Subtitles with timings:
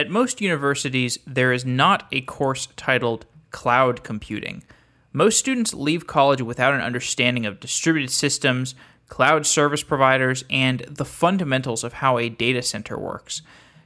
[0.00, 4.64] At most universities, there is not a course titled Cloud Computing.
[5.12, 8.74] Most students leave college without an understanding of distributed systems,
[9.08, 13.42] cloud service providers, and the fundamentals of how a data center works.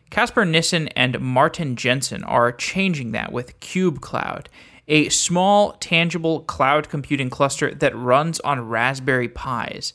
[0.08, 4.46] Casper Nissen and Martin Jensen are changing that with KubeCloud,
[4.86, 9.94] a small, tangible cloud computing cluster that runs on Raspberry Pis.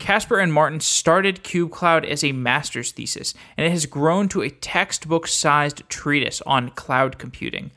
[0.00, 4.50] Casper and Martin started KubeCloud as a master's thesis, and it has grown to a
[4.50, 7.70] textbook sized treatise on cloud computing.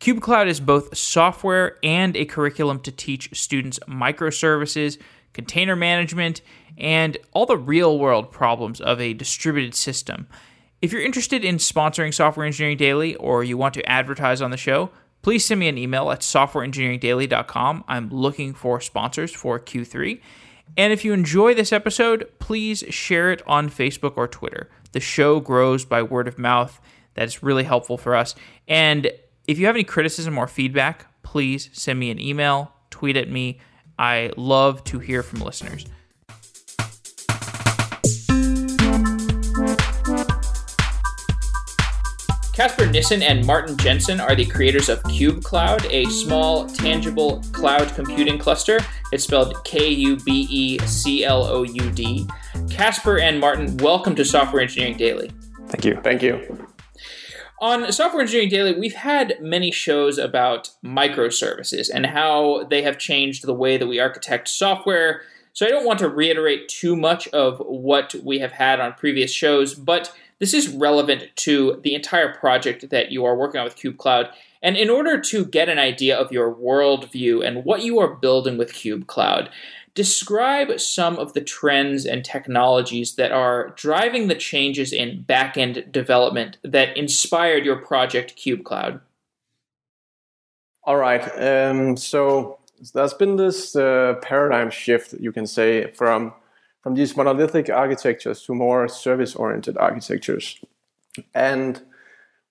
[0.00, 4.98] KubeCloud is both software and a curriculum to teach students microservices,
[5.32, 6.40] container management,
[6.78, 10.26] and all the real world problems of a distributed system.
[10.80, 14.56] If you're interested in sponsoring Software Engineering Daily or you want to advertise on the
[14.56, 14.90] show,
[15.22, 17.84] please send me an email at softwareengineeringdaily.com.
[17.88, 20.20] I'm looking for sponsors for Q3.
[20.76, 24.68] And if you enjoy this episode, please share it on Facebook or Twitter.
[24.92, 26.80] The show grows by word of mouth.
[27.14, 28.34] That's really helpful for us.
[28.66, 29.10] And
[29.46, 33.60] if you have any criticism or feedback, please send me an email, tweet at me.
[33.98, 35.84] I love to hear from listeners.
[42.58, 48.36] Casper Nissen and Martin Jensen are the creators of KubeCloud, a small, tangible cloud computing
[48.36, 48.80] cluster.
[49.10, 52.26] It's spelled K U B E C L O U D.
[52.68, 55.30] Casper and Martin, welcome to Software Engineering Daily.
[55.68, 55.98] Thank you.
[56.02, 56.68] Thank you.
[57.60, 63.46] On Software Engineering Daily, we've had many shows about microservices and how they have changed
[63.46, 65.22] the way that we architect software.
[65.54, 69.32] So I don't want to reiterate too much of what we have had on previous
[69.32, 73.76] shows, but this is relevant to the entire project that you are working on with
[73.76, 74.30] KubeCloud.
[74.62, 78.58] And in order to get an idea of your worldview and what you are building
[78.58, 79.48] with KubeCloud,
[79.94, 86.56] describe some of the trends and technologies that are driving the changes in backend development
[86.62, 89.00] that inspired your project KubeCloud.
[90.84, 91.22] All right.
[91.36, 92.58] Um, so
[92.94, 96.32] there's been this uh, paradigm shift, you can say, from
[96.88, 100.58] from these monolithic architectures to more service-oriented architectures.
[101.34, 101.82] And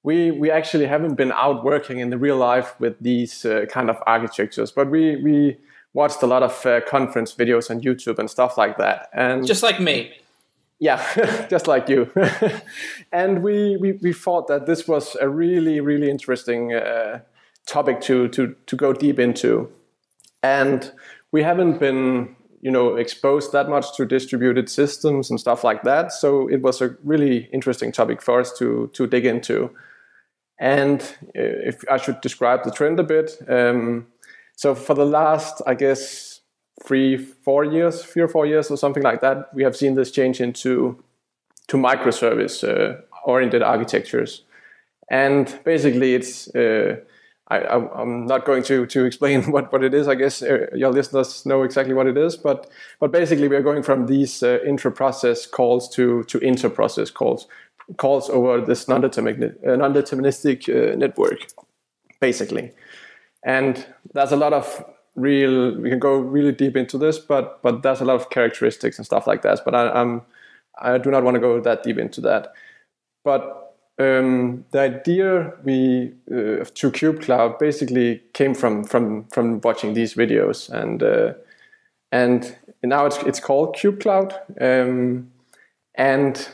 [0.04, 3.90] we we actually haven't been out working in the real life with these uh, kind
[3.90, 5.58] of architectures, but we we
[5.94, 9.10] watched a lot of uh, conference videos on YouTube and stuff like that.
[9.12, 10.12] And just like me.
[10.80, 11.02] Yeah,
[11.50, 12.12] just like you.
[13.12, 17.22] and we, we we thought that this was a really really interesting uh,
[17.66, 19.72] topic to to to go deep into.
[20.44, 20.92] And
[21.32, 26.12] we haven't been you know exposed that much to distributed systems and stuff like that.
[26.12, 29.72] So it was a really interesting topic for us to to dig into.
[30.60, 31.02] And
[31.38, 34.08] uh, if i should describe the trend a bit um,
[34.56, 36.42] so for the last i guess
[36.84, 40.10] three four years three or four years or something like that we have seen this
[40.10, 40.98] change into
[41.68, 44.44] to microservice uh, oriented architectures.
[45.10, 46.98] And basically it's uh,
[47.50, 50.08] I, am not going to, to explain what, what it is.
[50.08, 52.70] I guess uh, your listeners know exactly what it is, but
[53.00, 57.48] but basically we are going from these uh, intra-process calls to to inter-process calls
[57.96, 61.48] calls over this non-deterministic, uh, non-deterministic uh, network,
[62.20, 62.74] basically.
[63.44, 64.84] And there's a lot of
[65.16, 65.80] real.
[65.80, 69.06] We can go really deep into this, but but there's a lot of characteristics and
[69.06, 69.62] stuff like that.
[69.64, 70.24] But I, I'm
[70.80, 72.54] I do not want to go that deep into that.
[73.24, 73.67] But
[74.00, 80.70] um, the idea we uh, to KubeCloud basically came from from from watching these videos,
[80.70, 81.34] and uh,
[82.12, 85.32] and now it's it's called KubeCloud, um,
[85.96, 86.48] and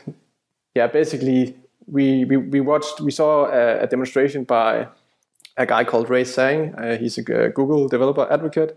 [0.74, 1.56] yeah, basically
[1.86, 4.88] we, we we watched we saw a, a demonstration by
[5.56, 6.74] a guy called Ray Tsang.
[6.74, 8.76] Uh, he's a Google developer advocate.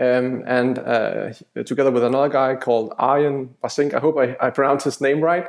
[0.00, 1.32] Um, and uh,
[1.64, 5.46] together with another guy called Arjen Wassink, I hope I, I pronounced his name right.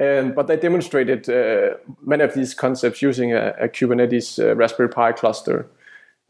[0.00, 4.88] Um, but they demonstrated uh, many of these concepts using a, a Kubernetes uh, Raspberry
[4.88, 5.66] Pi cluster.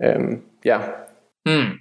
[0.02, 1.04] Um, yeah.
[1.46, 1.72] Hmm.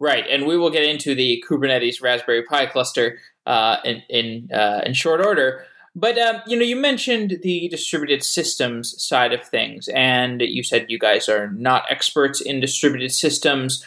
[0.00, 4.82] Right, and we will get into the Kubernetes Raspberry Pi cluster uh, in in, uh,
[4.84, 5.64] in short order.
[5.94, 10.86] But um, you know, you mentioned the distributed systems side of things, and you said
[10.88, 13.84] you guys are not experts in distributed systems.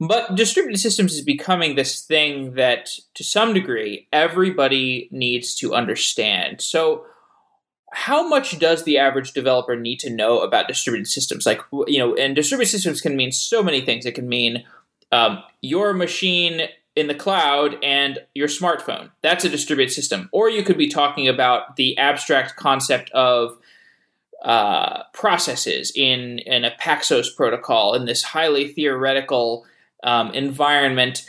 [0.00, 6.62] But distributed systems is becoming this thing that, to some degree, everybody needs to understand.
[6.62, 7.04] So,
[7.92, 11.44] how much does the average developer need to know about distributed systems?
[11.44, 14.06] Like, you know, and distributed systems can mean so many things.
[14.06, 14.64] It can mean
[15.12, 19.10] um, your machine in the cloud and your smartphone.
[19.22, 20.28] That's a distributed system.
[20.32, 23.58] Or you could be talking about the abstract concept of
[24.44, 29.66] uh, processes in, in a Paxos protocol in this highly theoretical
[30.02, 31.28] um, environment.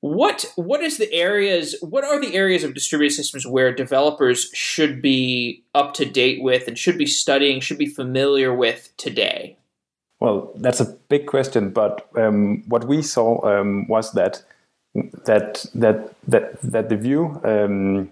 [0.00, 5.00] what what is the areas what are the areas of distributed systems where developers should
[5.00, 9.56] be up to date with and should be studying should be familiar with today
[10.20, 14.42] well that's a big question but um, what we saw um, was that
[15.24, 18.10] that that that that the view um,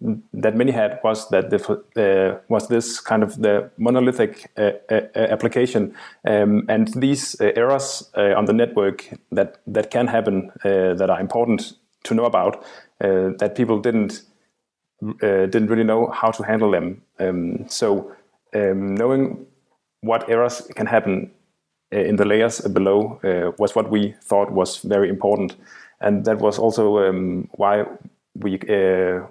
[0.00, 1.58] that many had was that the
[1.96, 5.94] uh, was this kind of the monolithic uh, uh, application,
[6.26, 11.08] um, and these uh, errors uh, on the network that that can happen uh, that
[11.10, 12.64] are important to know about
[12.98, 14.22] that people didn't
[15.20, 17.02] didn't really know how to handle them.
[17.18, 18.12] Um, so
[18.54, 19.46] um, knowing
[20.00, 21.30] what errors can happen
[21.90, 23.18] in the layers below
[23.58, 25.56] was what we thought was very important,
[26.00, 27.84] and that was also um, why
[28.34, 29.26] we uh,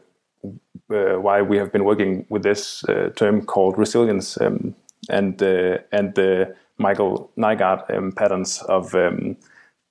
[0.87, 4.75] why we have been working with this uh, term called resilience um,
[5.09, 9.37] and uh, and the Michael Nygard um, patterns of um,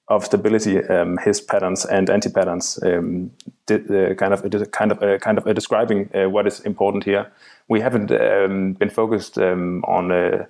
[0.08, 3.30] of stability, um, his patterns and anti patterns, um,
[3.70, 7.30] uh, kind of kind of uh, kind of uh, describing what is important here.
[7.68, 10.46] We haven't um, been focused on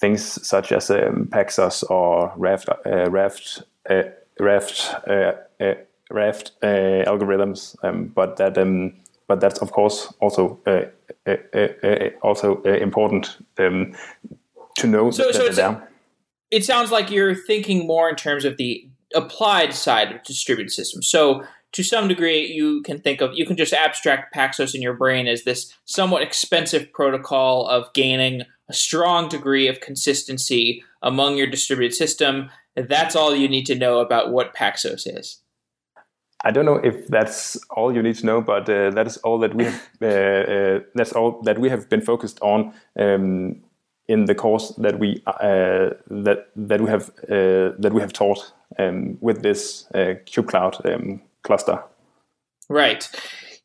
[0.00, 3.62] things such as Paxos or Raft Raft
[4.38, 4.94] Raft
[6.10, 8.58] Raft algorithms, but that
[9.30, 10.86] but that's of course also uh,
[11.24, 13.94] uh, uh, also important um,
[14.76, 15.80] to know so, that, so
[16.50, 21.06] It sounds like you're thinking more in terms of the applied side of distributed systems.
[21.06, 21.44] So
[21.74, 25.28] to some degree, you can think of you can just abstract Paxos in your brain
[25.28, 31.94] as this somewhat expensive protocol of gaining a strong degree of consistency among your distributed
[31.94, 32.50] system.
[32.74, 35.40] That's all you need to know about what Paxos is.
[36.44, 39.38] I don't know if that's all you need to know, but uh, that is all
[39.40, 39.88] that we have.
[40.02, 43.60] Uh, uh, that's all that we have been focused on um,
[44.08, 48.52] in the course that we uh, that that we have uh, that we have taught
[48.78, 51.82] um, with this uh, KubeCloud um, cluster.
[52.70, 53.08] Right.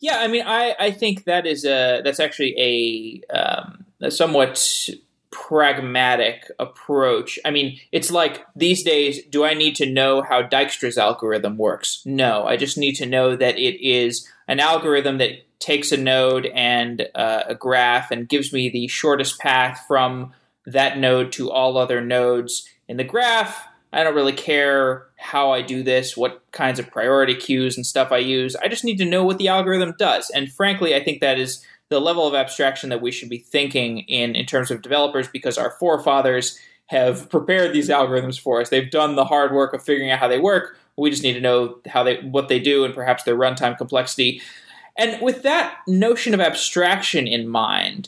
[0.02, 0.18] Yeah.
[0.20, 4.90] I mean, I I think that is a that's actually a, um, a somewhat
[5.36, 7.38] pragmatic approach.
[7.44, 12.02] I mean, it's like these days, do I need to know how Dijkstra's algorithm works?
[12.06, 16.46] No, I just need to know that it is an algorithm that takes a node
[16.48, 20.34] and uh, a graph and gives me the shortest path from
[20.66, 23.68] that node to all other nodes in the graph.
[23.92, 28.12] I don't really care how I do this, what kinds of priority queues and stuff
[28.12, 28.56] I use.
[28.56, 30.30] I just need to know what the algorithm does.
[30.30, 34.00] And frankly, I think that is the level of abstraction that we should be thinking
[34.00, 38.70] in in terms of developers because our forefathers have prepared these algorithms for us.
[38.70, 40.78] They've done the hard work of figuring out how they work.
[40.98, 44.42] We just need to know how they what they do and perhaps their runtime complexity.
[44.98, 48.08] And with that notion of abstraction in mind,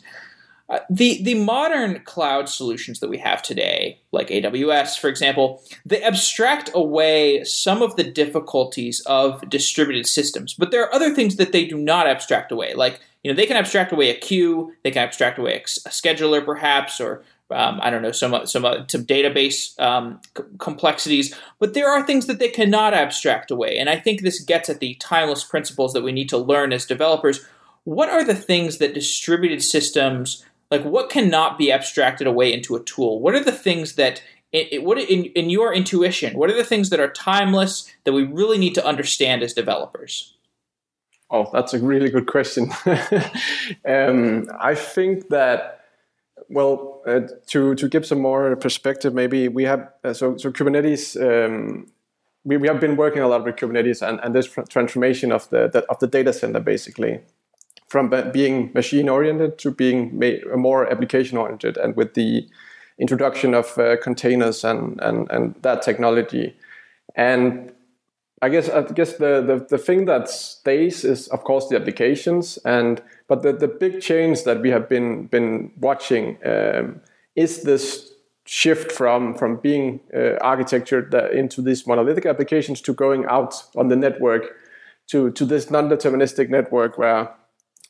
[0.70, 6.02] uh, the the modern cloud solutions that we have today, like AWS, for example, they
[6.04, 10.54] abstract away some of the difficulties of distributed systems.
[10.54, 12.74] But there are other things that they do not abstract away.
[12.74, 15.60] Like you know, they can abstract away a queue, they can abstract away a,
[15.90, 21.36] scheduler, perhaps, or um, I don't know some some uh, some database um, c- complexities.
[21.60, 24.80] But there are things that they cannot abstract away, and I think this gets at
[24.80, 27.46] the timeless principles that we need to learn as developers.
[27.84, 32.84] What are the things that distributed systems like what cannot be abstracted away into a
[32.84, 34.22] tool what are the things that
[34.52, 38.12] it, it, what in, in your intuition what are the things that are timeless that
[38.12, 40.37] we really need to understand as developers
[41.30, 42.70] oh that's a really good question
[43.88, 45.82] um, i think that
[46.50, 51.16] well uh, to to give some more perspective maybe we have uh, so so kubernetes
[51.22, 51.88] um,
[52.44, 55.68] we, we have been working a lot with kubernetes and, and this transformation of the,
[55.68, 57.20] the of the data center basically
[57.88, 60.20] from being machine oriented to being
[60.56, 62.48] more application oriented and with the
[63.00, 66.56] introduction of uh, containers and, and, and that technology.
[67.16, 67.72] And
[68.42, 72.58] I guess I guess the, the, the thing that stays is of course the applications
[72.66, 77.02] and but the, the big change that we have been been watching um,
[77.36, 78.12] is this
[78.46, 83.96] shift from from being uh, architectured into these monolithic applications to going out on the
[83.96, 84.56] network
[85.08, 87.34] to to this non-deterministic network where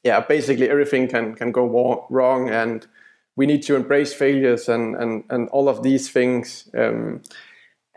[0.03, 2.87] yeah, basically everything can can go wrong, and
[3.35, 6.69] we need to embrace failures and and and all of these things.
[6.77, 7.21] Um,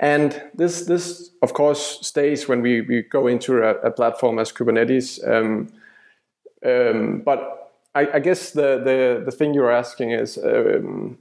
[0.01, 4.51] and this this of course stays when we, we go into a, a platform as
[4.51, 5.21] Kubernetes.
[5.29, 5.69] Um,
[6.67, 11.19] um, but I, I, guess the, the the thing you're asking is um,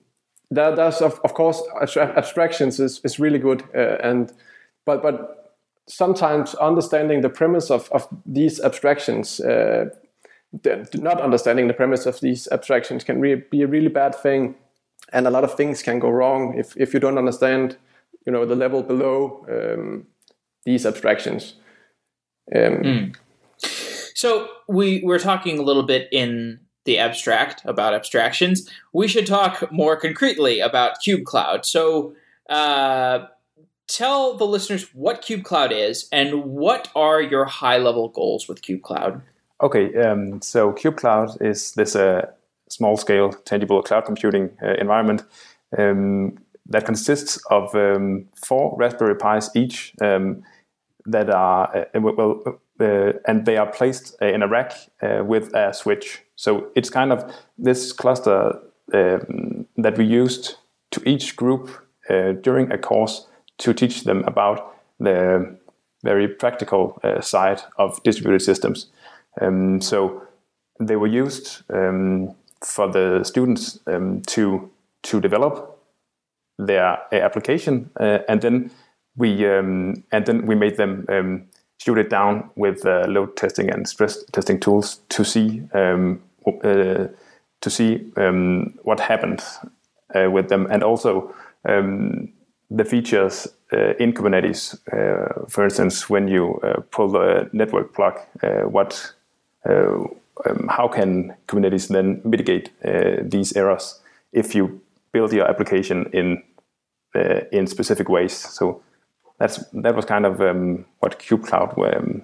[0.51, 1.61] that that's of, of course
[1.95, 4.33] abstractions is, is really good uh, and
[4.85, 5.55] but but
[5.87, 9.89] sometimes understanding the premise of, of these abstractions uh,
[10.95, 14.55] not understanding the premise of these abstractions can re- be a really bad thing
[15.13, 17.77] and a lot of things can go wrong if, if you don't understand
[18.29, 20.05] you know the level below um,
[20.63, 21.55] these abstractions
[22.55, 23.15] Um, mm.
[24.13, 28.69] So we we're talking a little bit in the abstract about abstractions.
[28.93, 31.65] We should talk more concretely about KubeCloud.
[31.65, 32.13] So.
[32.49, 33.27] Uh,
[33.87, 39.21] tell the listeners what KubeCloud is and what are your high level goals with KubeCloud.
[39.61, 42.25] Okay, um, so KubeCloud is this uh,
[42.69, 45.23] small scale, tangible cloud computing uh, environment
[45.77, 46.37] um,
[46.69, 50.43] that consists of um, four Raspberry Pis each um,
[51.05, 55.53] that are, uh, well, uh, and they are placed uh, in a rack uh, with
[55.53, 56.21] a switch.
[56.35, 58.59] So it's kind of this cluster
[58.93, 60.55] um, that we used
[60.91, 61.69] to each group
[62.41, 63.27] during a course
[63.59, 65.55] to teach them about the
[66.03, 68.87] very practical uh, side of distributed systems.
[69.41, 70.23] Um, so
[70.79, 74.69] they were used um, for the students um, to
[75.01, 75.78] to develop
[76.59, 78.71] their uh, application, uh, and then
[79.15, 81.45] we um, and then we made them um,
[81.77, 87.07] shoot it down with uh, load testing and stress testing tools to see um, uh,
[87.61, 87.97] to see
[88.83, 89.41] what happened
[90.15, 91.33] uh, with them, and also
[92.71, 94.77] the features uh, in Kubernetes,
[95.49, 96.59] for instance, when you
[96.91, 98.17] pull the network plug,
[98.71, 99.13] what,
[99.65, 102.69] um, how can Kubernetes then mitigate
[103.29, 103.99] these errors?
[104.31, 104.79] If you
[105.11, 106.43] build your application in
[107.15, 108.33] in specific ways?
[108.33, 108.81] So
[109.39, 112.23] that's that was kind of um, what KubeCloud, um,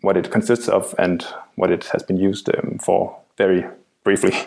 [0.00, 3.64] what it consists of, and what it has been used um, for very
[4.04, 4.32] briefly.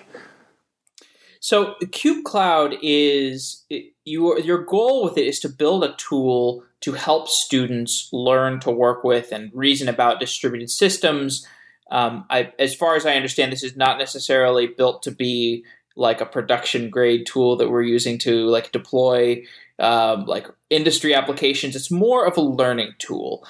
[1.42, 3.66] So KubeCloud is
[4.04, 8.72] your your goal with it is to build a tool to help students learn to
[8.72, 11.46] work with and reason about distributed systems.
[11.92, 15.64] Um, I, as far as I understand, this is not necessarily built to be
[16.00, 19.44] like a production grade tool that we're using to like deploy
[19.80, 21.76] um, like industry applications.
[21.76, 23.46] It's more of a learning tool.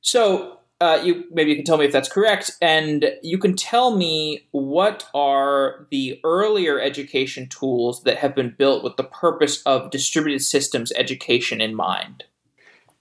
[0.00, 3.96] So uh, you maybe you can tell me if that's correct, and you can tell
[3.96, 9.90] me what are the earlier education tools that have been built with the purpose of
[9.90, 12.24] distributed systems education in mind.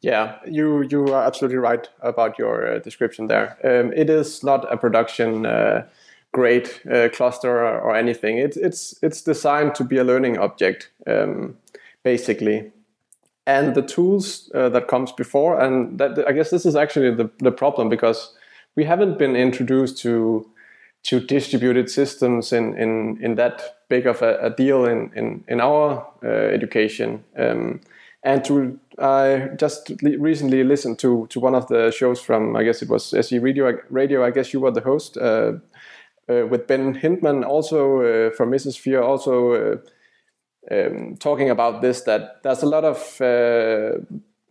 [0.02, 3.58] Yeah, you you are absolutely right about your uh, description there.
[3.64, 5.86] Um, it is not a production uh,
[6.34, 8.38] grade uh, cluster or, or, anything.
[8.38, 11.58] It's it's it's designed to be a learning object, um,
[12.04, 12.72] basically
[13.48, 15.60] and the tools uh, that comes before.
[15.60, 18.36] And that I guess this is actually the, the problem because
[18.76, 20.46] we haven't been introduced to
[21.04, 25.62] to distributed systems in in, in that big of a, a deal in in, in
[25.62, 27.24] our uh, education.
[27.38, 27.80] Um,
[28.24, 32.82] and to I just recently listened to to one of the shows from I guess
[32.82, 33.80] it was SE Radio.
[33.90, 34.26] Radio.
[34.26, 35.18] I guess you were the host.
[35.18, 35.54] Uh,
[36.28, 39.78] with Ben Hindman, also uh, from Mesosphere, also uh,
[40.72, 44.00] um, talking about this that there's a lot of uh,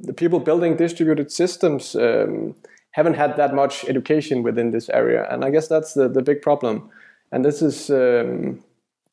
[0.00, 2.54] the people building distributed systems um,
[2.92, 6.40] haven't had that much education within this area, and I guess that's the, the big
[6.40, 6.90] problem.
[7.32, 8.62] And this is um,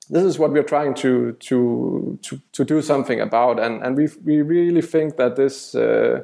[0.10, 4.08] this is what we're trying to to to, to do something about, and and we
[4.24, 5.76] we really think that this.
[5.76, 6.24] Uh,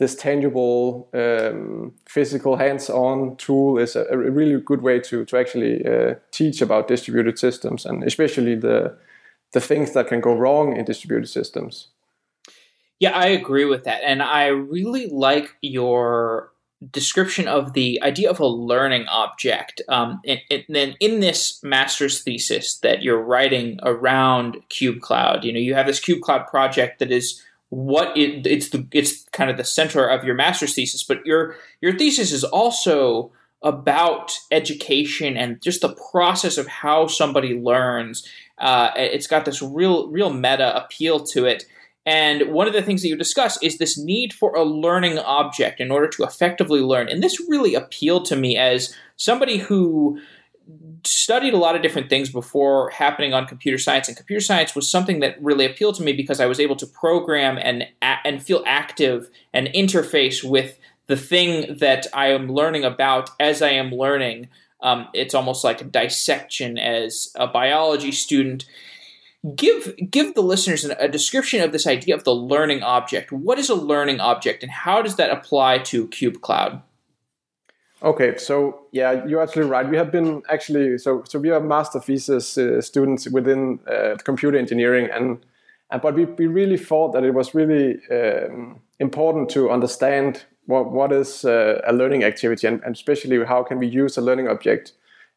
[0.00, 5.86] this tangible, um, physical, hands-on tool is a, a, really good way to to actually
[5.86, 8.96] uh, teach about distributed systems, and especially the
[9.52, 11.88] the things that can go wrong in distributed systems.
[12.98, 14.00] Yeah, I agree with that.
[14.02, 16.52] And I really like your
[16.90, 19.82] description of the idea of a learning object.
[19.88, 25.58] Um, and, and, then in this master's thesis that you're writing around KubeCloud, you know,
[25.58, 29.64] you have this KubeCloud project that is what it, it's the it's kind of the
[29.64, 35.82] center of your master's thesis, but your your thesis is also about education and just
[35.82, 38.26] the process of how somebody learns.
[38.58, 41.64] Uh, it's got this real, real meta appeal to it.
[42.06, 45.80] And one of the things that you discuss is this need for a learning object
[45.80, 47.08] in order to effectively learn.
[47.08, 50.18] And this really appealed to me as somebody who
[51.04, 54.90] studied a lot of different things before happening on computer science and computer science was
[54.90, 58.62] something that really appealed to me because I was able to program and and feel
[58.66, 64.48] active and interface with the thing that I am learning about as I am learning.
[64.82, 68.64] Um, it's almost like a dissection as a biology student.
[69.56, 73.32] Give give the listeners a description of this idea of the learning object.
[73.32, 76.82] What is a learning object, and how does that apply to KubeCloud?
[78.02, 79.88] Okay, so yeah, you're absolutely right.
[79.88, 84.56] We have been actually so so we are master thesis uh, students within uh, computer
[84.56, 85.44] engineering, and
[85.90, 90.92] and but we, we really thought that it was really um, important to understand what,
[90.92, 94.48] what is uh, a learning activity and, and, especially how can we use a learning
[94.48, 94.92] object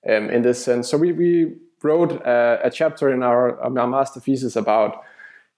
[0.08, 0.89] um, in this sense.
[0.89, 5.03] So we, we wrote a, a chapter in our, our master thesis about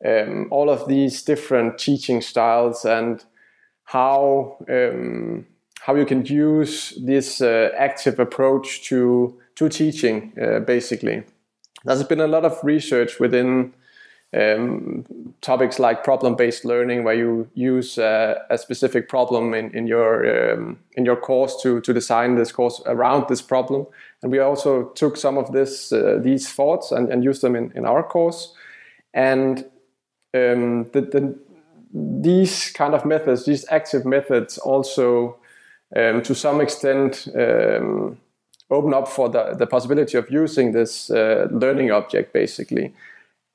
[0.05, 3.23] um, all of these different teaching styles and
[3.83, 5.45] how um,
[5.85, 11.23] how you can use this uh, active approach to to teaching, uh, basically.
[11.83, 13.73] There's been a lot of research within
[14.33, 15.05] um,
[15.41, 20.79] topics like problem-based learning, where you use uh, a specific problem in, in your um,
[20.97, 23.85] in your course to to design this course around this problem.
[24.23, 27.71] And we also took some of this uh, these thoughts and, and used them in,
[27.75, 28.55] in our course.
[29.13, 29.59] And
[30.33, 31.35] um, the, the,
[31.93, 35.37] these kind of methods, these active methods, also
[35.95, 38.17] um, to some extent um,
[38.69, 42.93] open up for the, the possibility of using this uh, learning object, basically.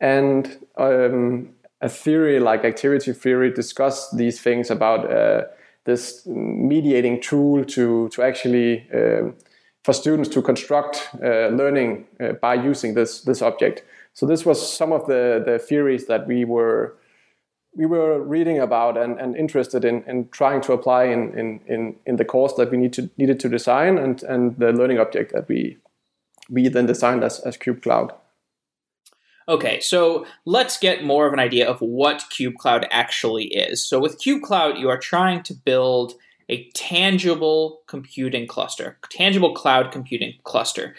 [0.01, 5.45] And um, a theory like activity theory discussed these things about uh,
[5.85, 9.35] this mediating tool to, to actually um,
[9.83, 13.83] for students to construct uh, learning uh, by using this this object.
[14.13, 16.97] So this was some of the, the theories that we were
[17.75, 21.97] we were reading about and, and interested in, in trying to apply in, in, in,
[22.05, 25.33] in the course that we need to, needed to design and, and the learning object
[25.33, 25.79] that we
[26.51, 28.11] we then designed as, as KubeCloud.
[29.49, 33.87] Okay, so let's get more of an idea of what KubeCloud actually is.
[33.87, 36.15] So with KubeCloud, you are trying to build
[36.49, 40.97] a tangible computing cluster, tangible cloud computing cluster.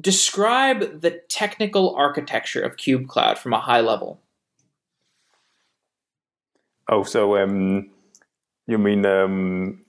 [0.00, 4.20] Describe the technical architecture of KubeCloud from a high level.
[6.90, 7.88] Oh, so um,
[8.66, 9.80] you mean um,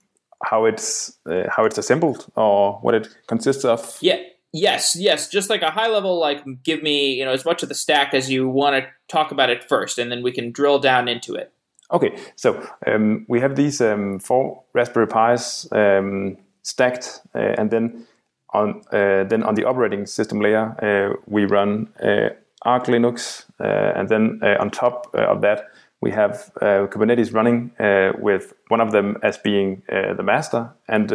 [0.44, 3.98] how it's uh, how it's assembled or what it consists of?
[4.00, 4.20] Yeah.
[4.54, 7.70] Yes, yes, just like a high level, like give me you know as much of
[7.70, 10.78] the stack as you want to talk about it first, and then we can drill
[10.78, 11.50] down into it.
[11.90, 18.06] Okay, so um, we have these um, four Raspberry Pis um, stacked, uh, and then
[18.52, 22.28] on uh, then on the operating system layer uh, we run uh,
[22.66, 25.70] Arch Linux, uh, and then uh, on top of that
[26.02, 27.70] we have Kubernetes running
[28.20, 31.12] with one of them as being the master, and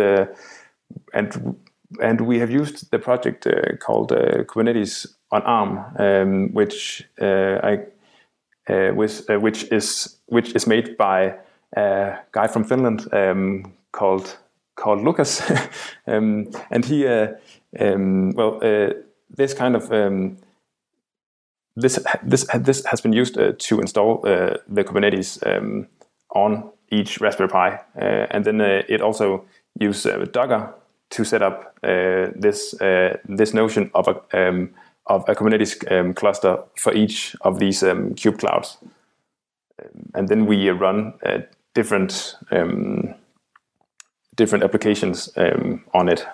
[1.14, 1.56] and
[2.02, 3.46] and we have used the project
[3.80, 7.80] called Kubernetes on ARM, um, which I
[8.70, 11.36] with, which is which is made by
[11.76, 14.38] a guy from Finland um, called
[14.76, 15.42] called Lucas,
[16.08, 17.28] um, and he uh,
[17.80, 18.94] um, well uh,
[19.30, 20.38] this kind of um,
[21.82, 25.88] this this this has been used uh, to install uh, the Kubernetes um,
[26.30, 29.46] on each Raspberry Pi, uh, and then uh, it also
[29.80, 30.74] uses Docker
[31.10, 32.76] to set up this
[33.38, 34.70] this notion of a um,
[35.06, 38.78] of a Kubernetes cluster for each of these KubeClouds
[40.14, 41.40] and then we run uh,
[41.74, 43.14] different um,
[44.36, 46.26] different applications um, on it.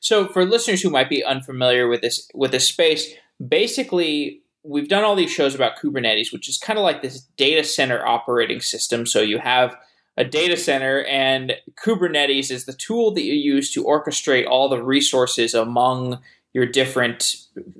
[0.00, 3.12] So, for listeners who might be unfamiliar with this with this space,
[3.48, 7.64] basically, we've done all these shows about Kubernetes, which is kind of like this data
[7.64, 9.06] center operating system.
[9.06, 9.76] So you have
[10.16, 14.82] a data center, and Kubernetes is the tool that you use to orchestrate all the
[14.82, 16.20] resources among
[16.52, 17.36] your different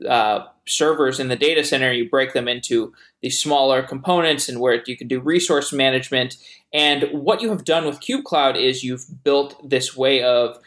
[0.09, 1.93] uh, servers in the data center.
[1.93, 6.37] You break them into these smaller components and where you can do resource management.
[6.73, 10.59] And what you have done with KubeCloud is you've built this way of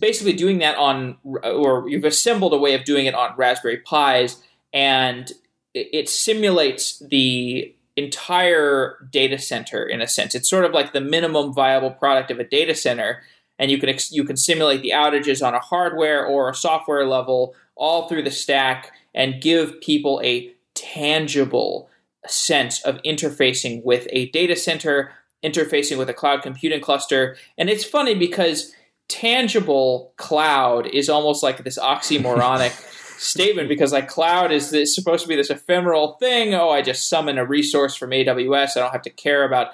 [0.00, 4.42] basically doing that on, or you've assembled a way of doing it on Raspberry Pis,
[4.72, 5.30] and
[5.74, 10.34] it simulates the entire data center in a sense.
[10.34, 13.22] It's sort of like the minimum viable product of a data center
[13.58, 17.54] and you can you can simulate the outages on a hardware or a software level
[17.74, 21.88] all through the stack and give people a tangible
[22.26, 25.12] sense of interfacing with a data center,
[25.44, 27.36] interfacing with a cloud computing cluster.
[27.56, 28.72] And it's funny because
[29.08, 32.70] tangible cloud is almost like this oxymoronic
[33.18, 36.54] statement because like cloud is this, supposed to be this ephemeral thing.
[36.54, 38.76] Oh, I just summon a resource from AWS.
[38.76, 39.72] I don't have to care about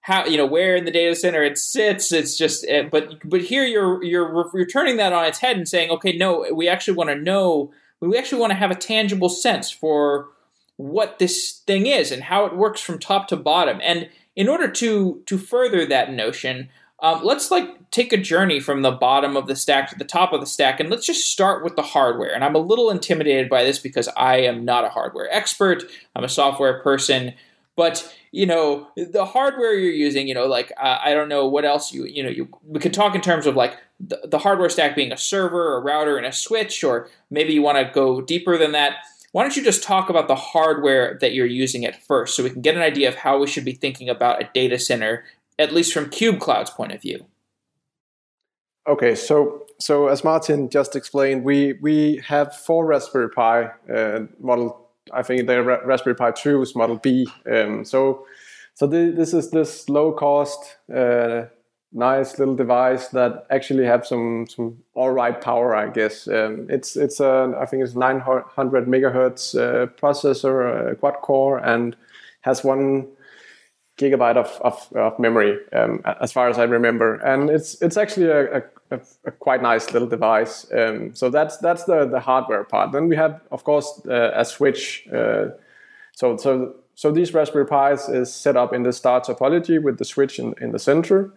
[0.00, 2.12] how you know where in the data center it sits.
[2.12, 5.68] It's just, eh, but but here you're you're you're turning that on its head and
[5.68, 7.72] saying, okay, no, we actually want to know.
[8.00, 10.28] We actually want to have a tangible sense for
[10.76, 13.80] what this thing is and how it works from top to bottom.
[13.82, 18.82] And in order to to further that notion, um, let's like take a journey from
[18.82, 21.62] the bottom of the stack to the top of the stack, and let's just start
[21.62, 22.34] with the hardware.
[22.34, 25.84] And I'm a little intimidated by this because I am not a hardware expert.
[26.16, 27.34] I'm a software person,
[27.76, 31.64] but you know the hardware you're using you know like uh, i don't know what
[31.64, 34.68] else you you know you we could talk in terms of like the, the hardware
[34.68, 38.20] stack being a server a router and a switch or maybe you want to go
[38.20, 38.96] deeper than that
[39.32, 42.50] why don't you just talk about the hardware that you're using at first so we
[42.50, 45.24] can get an idea of how we should be thinking about a data center
[45.58, 47.26] at least from KubeCloud's point of view
[48.86, 54.88] okay so so as martin just explained we we have four raspberry pi uh, model
[55.12, 57.26] I think the Raspberry Pi 2 is Model B.
[57.50, 58.26] Um, so
[58.74, 61.44] so the, this is this low cost, uh,
[61.92, 65.74] nice little device that actually have some some all right power.
[65.74, 71.14] I guess um, it's it's a I think it's 900 megahertz uh, processor, uh, quad
[71.22, 71.96] core, and
[72.42, 73.08] has one
[73.98, 77.16] gigabyte of, of, of memory, um, as far as I remember.
[77.16, 80.66] And it's it's actually a, a, a quite nice little device.
[80.72, 82.92] Um, so that's that's the, the hardware part.
[82.92, 85.06] Then we have, of course, uh, a switch.
[85.12, 85.50] Uh,
[86.12, 90.04] so so so these Raspberry Pis is set up in the star topology with the
[90.04, 91.32] switch in, in the center,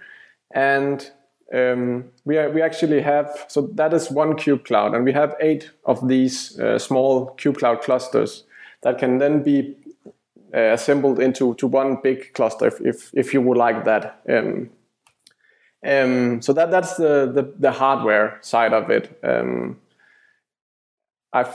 [0.52, 1.12] and
[1.54, 5.72] um, we are, we actually have so that is one KubeCloud, and we have eight
[5.86, 8.44] of these uh, small KubeCloud clusters
[8.82, 9.76] that can then be
[10.54, 14.22] uh, assembled into to one big cluster if, if, if you would like that.
[14.30, 14.70] Um,
[15.86, 19.20] um, so that that's the, the, the hardware side of it.
[19.24, 19.80] Um,
[21.34, 21.52] I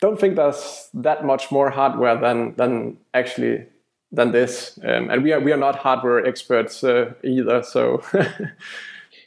[0.00, 3.66] don't think there's that much more hardware than than actually
[4.12, 7.62] than this, um, and we are we are not hardware experts uh, either.
[7.62, 8.02] So.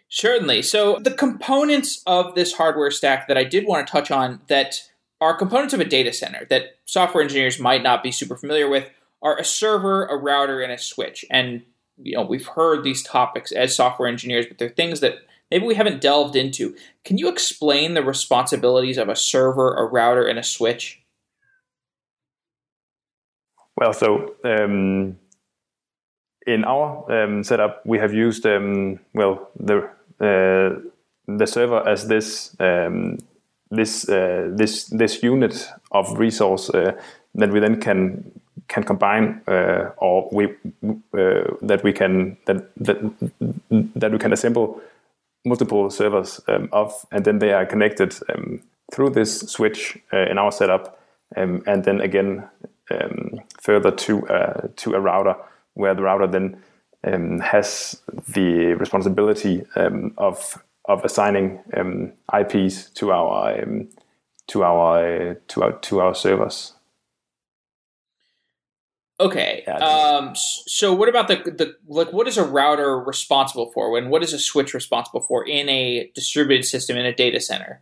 [0.10, 0.62] Certainly.
[0.62, 4.76] So the components of this hardware stack that I did want to touch on that
[5.20, 8.88] are components of a data center that software engineers might not be super familiar with
[9.24, 11.26] are a server, a router, and a switch.
[11.32, 11.64] And
[11.98, 15.16] you know, we've heard these topics as software engineers, but they're things that
[15.50, 16.76] maybe we haven't delved into.
[17.06, 21.02] Can you explain the responsibilities of a server, a router, and a switch?
[23.76, 25.18] Well, so um,
[26.46, 30.80] in our um, setup, we have used um, well the uh,
[31.28, 33.18] the server as this um,
[33.72, 36.94] this uh, this this unit of resource uh,
[37.36, 38.32] that we then can
[38.68, 42.98] can combine uh, or we uh, that we can that, that
[43.96, 44.82] that we can assemble
[45.46, 48.62] multiple servers um, of and then they are connected um,
[48.94, 51.00] through this switch uh, in our setup
[51.36, 52.48] um, and then again
[52.92, 55.36] um, further to uh, to a router
[55.74, 56.58] where the router then
[57.06, 61.60] um, has the responsibility um, of of assigning
[62.34, 63.66] IPs to our
[64.48, 66.74] to our to our to our servers.
[69.20, 69.64] Okay.
[69.66, 72.12] Um, so what about the the like?
[72.12, 73.98] What is a router responsible for?
[73.98, 77.82] And what is a switch responsible for in a distributed system in a data center?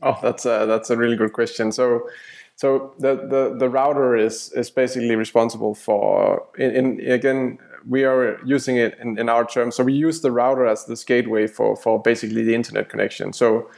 [0.00, 1.72] Oh, that's a that's a really good question.
[1.72, 2.08] So,
[2.56, 8.38] so the the, the router is is basically responsible for in, in again we are
[8.44, 9.76] using it in, in our terms.
[9.76, 13.32] So we use the router as this gateway for for basically the internet connection.
[13.32, 13.68] So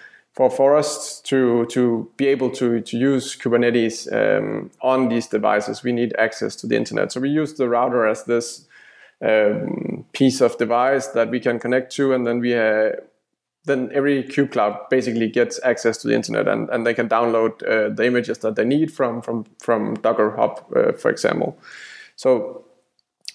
[0.48, 5.92] for, us to, to be able to, to use Kubernetes um, on these devices, we
[5.92, 7.12] need access to the internet.
[7.12, 8.66] So we use the router as this
[9.22, 12.92] um, piece of device that we can connect to, and then we uh,
[13.66, 17.94] then every KubeCloud basically gets access to the internet, and, and they can download uh,
[17.94, 21.58] the images that they need from from from Docker Hub, uh, for example.
[22.16, 22.64] So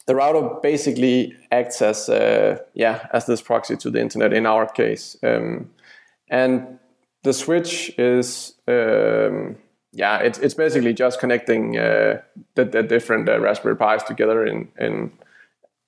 [0.08, 4.68] the router basically acts as uh, yeah as this proxy to the internet in our
[4.68, 5.18] case.
[5.22, 5.70] Um,
[6.30, 6.80] and
[7.26, 9.58] the switch is um,
[9.92, 12.22] yeah, it's it's basically just connecting uh,
[12.54, 15.12] the, the, different uh, Raspberry Pis together in in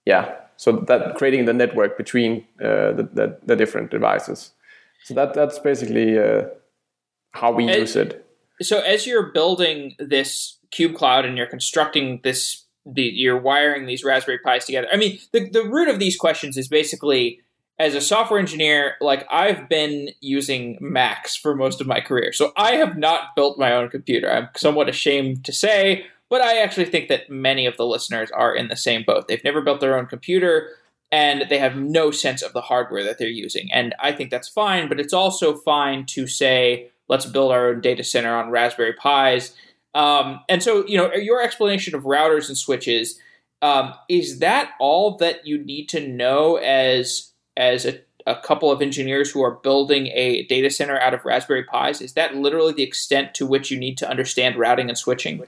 [0.06, 4.52] yeah, so that creating the network between uh, the, the, the different devices.
[5.04, 6.46] So that that's basically uh,
[7.32, 8.26] how we use it.
[8.62, 14.40] So as you're building this KubeCloud and you're constructing this, the, you're wiring these Raspberry
[14.44, 14.88] Pis together.
[14.92, 17.42] I mean, the the root of these questions is basically
[17.80, 22.34] as a software engineer, like I've been using Macs for most of my career.
[22.34, 24.32] So I have not built my own computer.
[24.32, 28.56] I'm somewhat ashamed to say, but I actually think that many of the listeners are
[28.56, 29.28] in the same boat.
[29.28, 30.70] They've never built their own computer
[31.12, 33.72] and they have no sense of the hardware that they're using.
[33.72, 37.82] And I think that's fine, but it's also fine to say, let's build our own
[37.82, 39.56] data center on Raspberry Pis.
[39.94, 43.20] Um, and so, you know, your explanation of routers and switches,
[43.62, 48.82] um, is that all that you need to know as as a, a couple of
[48.82, 52.02] engineers who are building a data center out of Raspberry Pis?
[52.02, 55.44] Is that literally the extent to which you need to understand routing and switching?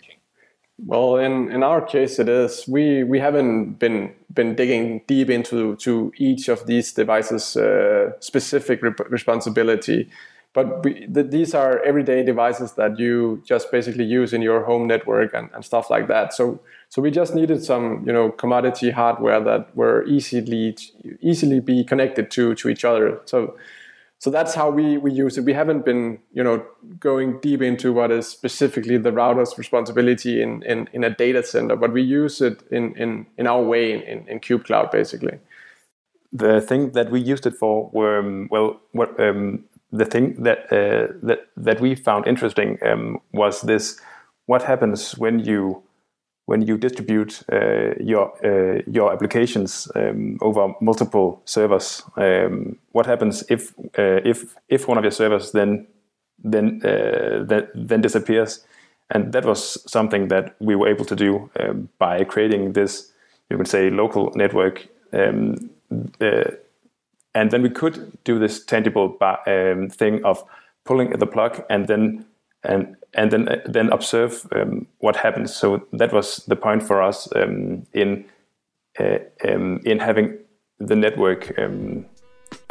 [0.85, 2.65] Well, in, in our case, it is.
[2.67, 8.81] We we haven't been been digging deep into to each of these devices' uh, specific
[8.81, 10.09] rep- responsibility,
[10.53, 14.87] but we, the, these are everyday devices that you just basically use in your home
[14.87, 16.33] network and, and stuff like that.
[16.33, 20.75] So so we just needed some, you know, commodity hardware that were easily
[21.21, 23.21] easily be connected to to each other.
[23.25, 23.55] So
[24.21, 25.45] so that's how we, we use it.
[25.45, 26.65] We haven't been, you know,
[26.99, 31.77] going deep into what is specifically the router's responsibility in, in, in a data center,
[31.77, 35.39] but we use it in, in, in our way in, in KubeCloud, basically.
[36.33, 40.65] The thing that we used it for were, um, well, what, um, the thing that,
[40.65, 44.01] uh, that, that we found interesting um, was this,
[44.47, 45.81] what happens when you
[46.49, 53.43] when you distribute uh, your uh, your applications um, over multiple servers, um, what happens
[53.49, 55.85] if uh, if if one of your servers then
[56.43, 58.65] then uh, then, then disappears?
[59.11, 63.11] And that was something that we were able to do um, by creating this,
[63.49, 64.87] you could say, local network.
[65.13, 65.69] Um,
[66.21, 66.51] uh,
[67.35, 70.43] and then we could do this tangible um, thing of
[70.83, 72.25] pulling the plug and then
[72.63, 75.55] and and then then observe um, what happens.
[75.55, 78.25] So that was the point for us um, in
[78.99, 80.37] uh, um, in having
[80.79, 82.05] the network um,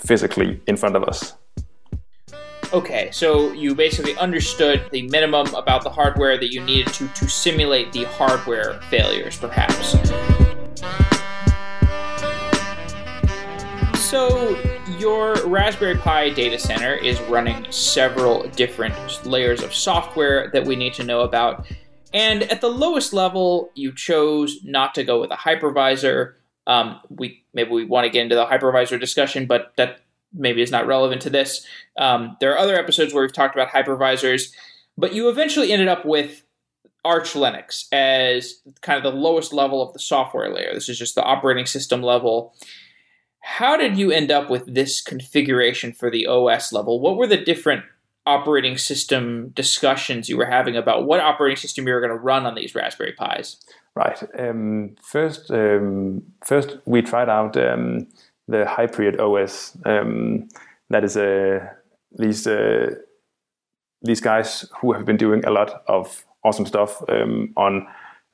[0.00, 1.34] physically in front of us.
[2.72, 7.28] Okay, so you basically understood the minimum about the hardware that you needed to to
[7.28, 9.96] simulate the hardware failures, perhaps.
[13.98, 14.56] So
[14.98, 20.94] your Raspberry Pi data center is running several different layers of software that we need
[20.94, 21.66] to know about.
[22.12, 26.34] And at the lowest level, you chose not to go with a hypervisor.
[26.66, 30.00] Um, we maybe we want to get into the hypervisor discussion, but that
[30.32, 31.64] maybe is not relevant to this.
[31.96, 34.52] Um, there are other episodes where we've talked about hypervisors,
[34.96, 36.42] but you eventually ended up with
[37.04, 40.74] Arch Linux as kind of the lowest level of the software layer.
[40.74, 42.54] This is just the operating system level.
[43.48, 47.00] How did you end up with this configuration for the OS level?
[47.00, 47.82] What were the different
[48.26, 52.44] operating system discussions you were having about what operating system you were going to run
[52.44, 53.56] on these Raspberry Pis?
[53.96, 54.22] Right.
[54.38, 58.06] Um, first, um, first we tried out um,
[58.48, 59.86] the HypriotOS.
[59.86, 60.48] Um,
[60.90, 61.72] that is a
[62.18, 62.96] these uh,
[64.02, 67.86] these guys who have been doing a lot of awesome stuff um, on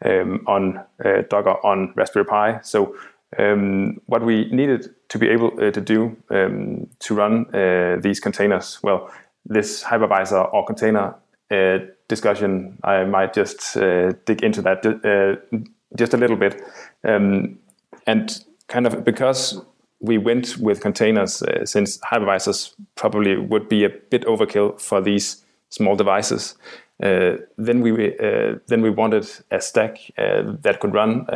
[0.04, 2.60] um, on uh, Docker on Raspberry Pi.
[2.62, 2.96] So
[3.38, 8.20] um, what we needed to be able uh, to do um, to run uh, these
[8.20, 9.10] containers, well,
[9.46, 11.14] this hypervisor or container
[11.50, 15.56] uh, discussion, I might just uh, dig into that uh,
[15.96, 16.62] just a little bit.
[17.06, 17.58] Um,
[18.06, 19.60] and kind of because
[20.00, 25.44] we went with containers, uh, since hypervisors probably would be a bit overkill for these
[25.70, 26.56] small devices,
[27.02, 31.26] uh, then we uh, then we wanted a stack uh, that could run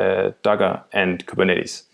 [0.42, 1.87] Docker and Kubernetes.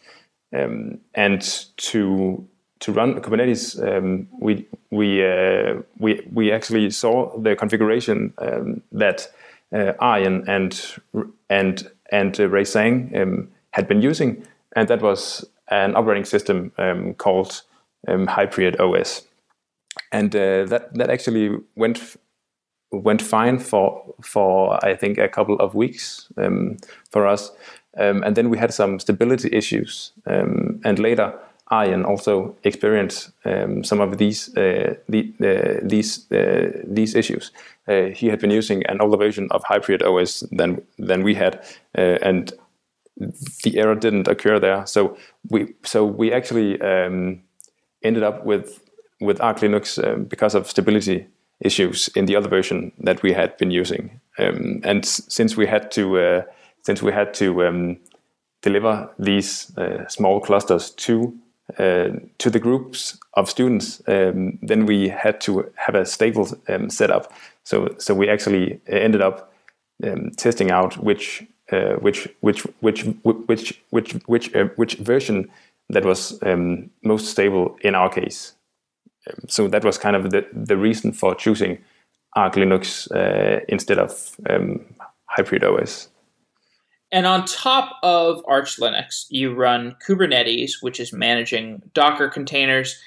[0.52, 1.42] Um, and
[1.76, 2.46] to
[2.80, 9.28] to run Kubernetes, um, we we uh, we we actually saw the configuration um, that
[9.72, 11.00] uh, Arjen and
[11.48, 16.72] and and uh, Ray Tsang um, had been using, and that was an operating system
[16.78, 17.62] um, called
[18.06, 19.22] um, HypriotOS,
[20.12, 22.16] and uh, that that actually went
[22.92, 26.76] went fine for for I think a couple of weeks um,
[27.10, 27.50] for us.
[27.96, 30.12] Um, and then we had some stability issues.
[30.26, 31.32] Um, and later,
[31.70, 37.52] Arjen also experienced um, some of these uh, the, uh, these uh, these issues.
[37.88, 41.64] Uh, he had been using an older version of HypriotOS than than we had,
[41.96, 42.52] uh, and
[43.62, 44.86] the error didn't occur there.
[44.86, 45.16] So
[45.50, 47.42] we so we actually um,
[48.02, 48.80] ended up with
[49.20, 51.26] with Arch Linux um, because of stability
[51.60, 54.20] issues in the other version that we had been using.
[54.38, 56.42] Um, and since we had to uh,
[56.84, 57.98] since we had to um,
[58.62, 61.34] deliver these uh, small clusters to
[61.78, 66.90] uh, to the groups of students, um, then we had to have a stable um,
[66.90, 67.32] setup.
[67.64, 69.52] So so we actually ended up
[70.02, 71.42] um, testing out which
[71.72, 75.50] uh, which which which which which which uh, which version
[75.88, 78.52] that was um, most stable in our case.
[79.26, 81.78] Um, so that was kind of the the reason for choosing
[82.36, 84.36] Arch Linux uh, instead of
[85.38, 86.08] HypriotOS.
[87.14, 93.00] And on top of Arch Linux, you run Kubernetes, which is managing Docker containers.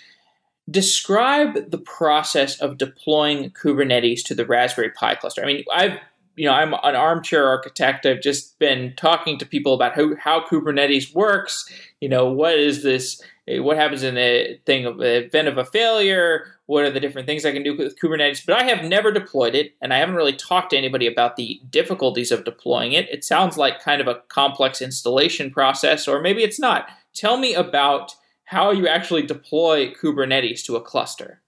[0.71, 5.43] Describe the process of deploying Kubernetes to the Raspberry Pi cluster.
[5.43, 5.99] I mean, I've
[6.37, 8.05] you know, I'm an armchair architect.
[8.05, 11.69] I've just been talking to people about how, how Kubernetes works.
[11.99, 13.21] You know, what is this?
[13.49, 16.47] What happens in a thing of event of a failure?
[16.65, 18.45] What are the different things I can do with Kubernetes?
[18.45, 21.61] But I have never deployed it, and I haven't really talked to anybody about the
[21.69, 23.09] difficulties of deploying it.
[23.09, 26.89] It sounds like kind of a complex installation process, or maybe it's not.
[27.13, 31.41] Tell me about how you actually deploy Kubernetes to a cluster.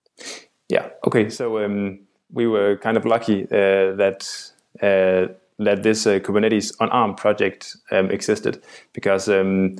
[0.70, 0.90] Yeah.
[1.06, 1.30] Okay.
[1.30, 2.00] So um,
[2.32, 7.76] we were kind of lucky uh, that uh, that this uh, Kubernetes on ARM project
[7.92, 9.76] um, existed because um,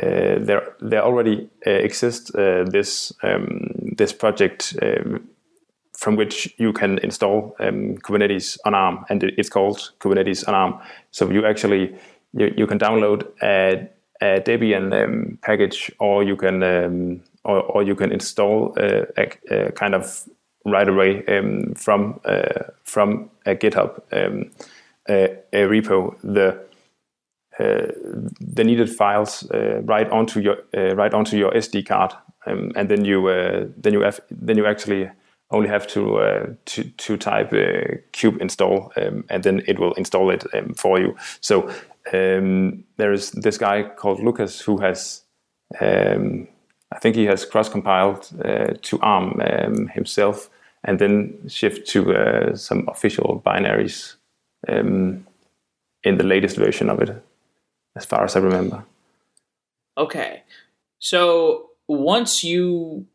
[0.00, 5.28] there there already exists this um, this project um,
[5.98, 10.80] from which you can install um, Kubernetes on ARM, and it's called Kubernetes on ARM.
[11.10, 11.96] So you actually
[12.32, 13.88] you, you can download a,
[14.22, 19.28] a Debian um, package, or you can um, or, or you can install a, a,
[19.50, 20.28] a kind of
[20.64, 24.50] right away um, from uh, from a GitHub um,
[25.08, 26.58] a, repo the uh,
[27.58, 32.12] the needed files uh, right onto your uh, right onto your SD card,
[32.46, 33.22] um, and then you
[33.76, 35.10] then you have then you actually
[35.50, 39.94] only have to uh, to, to type uh, kube install um, and then it will
[39.94, 41.16] install it um, for you.
[41.40, 41.70] So
[42.12, 45.22] um, there is this guy called lucas who has
[45.80, 46.48] um,
[46.92, 50.50] i think he has cross compiled uh, to arm um, himself
[50.84, 54.14] and then shift to uh, some official binaries
[54.68, 55.26] um,
[56.04, 57.22] in the latest version of it
[57.98, 58.82] as far as i remember
[59.96, 60.42] okay
[60.98, 63.06] so once you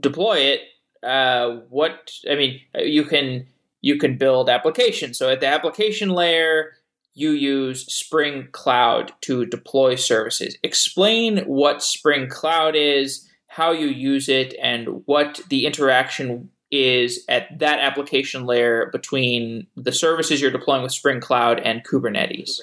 [0.00, 0.62] deploy it
[1.02, 3.46] uh, what I mean, you can
[3.80, 5.18] you can build applications.
[5.18, 6.72] So at the application layer,
[7.14, 10.56] you use Spring Cloud to deploy services.
[10.62, 17.58] Explain what Spring Cloud is, how you use it, and what the interaction is at
[17.60, 22.60] that application layer between the services you're deploying with Spring Cloud and Kubernetes.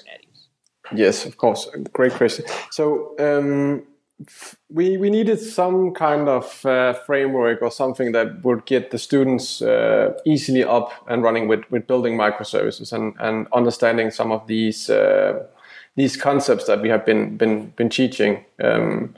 [0.94, 1.68] Yes, of course.
[1.92, 2.44] Great question.
[2.70, 3.82] So um,
[4.70, 9.60] we we needed some kind of uh, framework or something that would get the students
[9.60, 14.88] uh, easily up and running with with building microservices and and understanding some of these
[14.88, 15.44] uh,
[15.96, 18.44] these concepts that we have been been been teaching.
[18.62, 19.14] Um,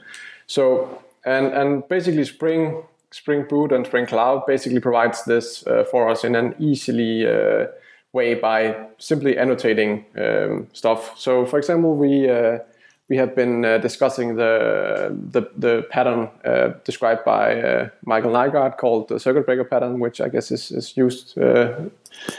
[0.47, 6.09] so and and basically Spring Spring Boot and Spring Cloud basically provides this uh, for
[6.09, 7.67] us in an easily uh,
[8.13, 11.17] way by simply annotating um, stuff.
[11.17, 12.59] So for example, we uh,
[13.09, 18.77] we have been uh, discussing the, the, the pattern uh, described by uh, Michael Nygard
[18.77, 21.73] called the circuit breaker pattern, which I guess is, is used uh,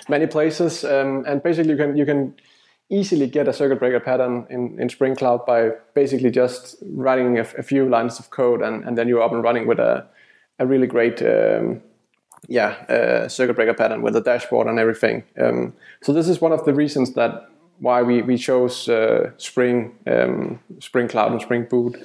[0.09, 0.85] many places.
[0.85, 2.35] Um, and basically, you can you can
[2.89, 7.47] easily get a circuit breaker pattern in, in Spring Cloud by basically just writing a,
[7.59, 10.07] a few lines of code, and, and then you're up and running with a
[10.61, 11.83] a really great um,
[12.51, 15.23] yeah uh, circuit breaker pattern with a dashboard and everything.
[15.41, 19.97] Um, so this is one of the reasons that why we, we chose uh, Spring,
[20.07, 21.97] um, Spring Cloud and Spring Boot.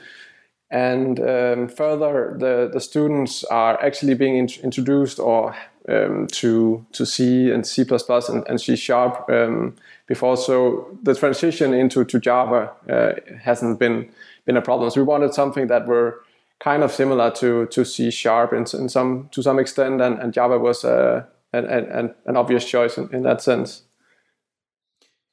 [0.71, 5.55] And um, further, the, the students are actually being in, introduced or
[5.87, 9.75] um, to to C and C++ and, and C Sharp um,
[10.07, 10.37] before.
[10.37, 14.09] So the transition into to Java uh, hasn't been
[14.45, 14.89] been a problem.
[14.89, 16.23] So we wanted something that were
[16.59, 20.33] kind of similar to to C Sharp in, in some to some extent, and, and
[20.33, 23.83] Java was uh, an, an, an obvious choice in, in that sense.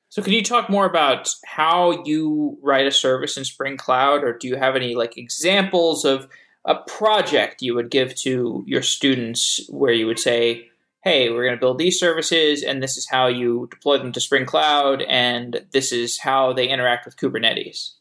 [0.08, 4.36] So can you talk more about how you write a service in Spring Cloud, or
[4.36, 6.28] do you have any like examples of
[6.66, 10.68] a project you would give to your students where you would say,
[11.02, 14.20] "Hey, we're going to build these services, and this is how you deploy them to
[14.20, 17.92] Spring Cloud, and this is how they interact with Kubernetes."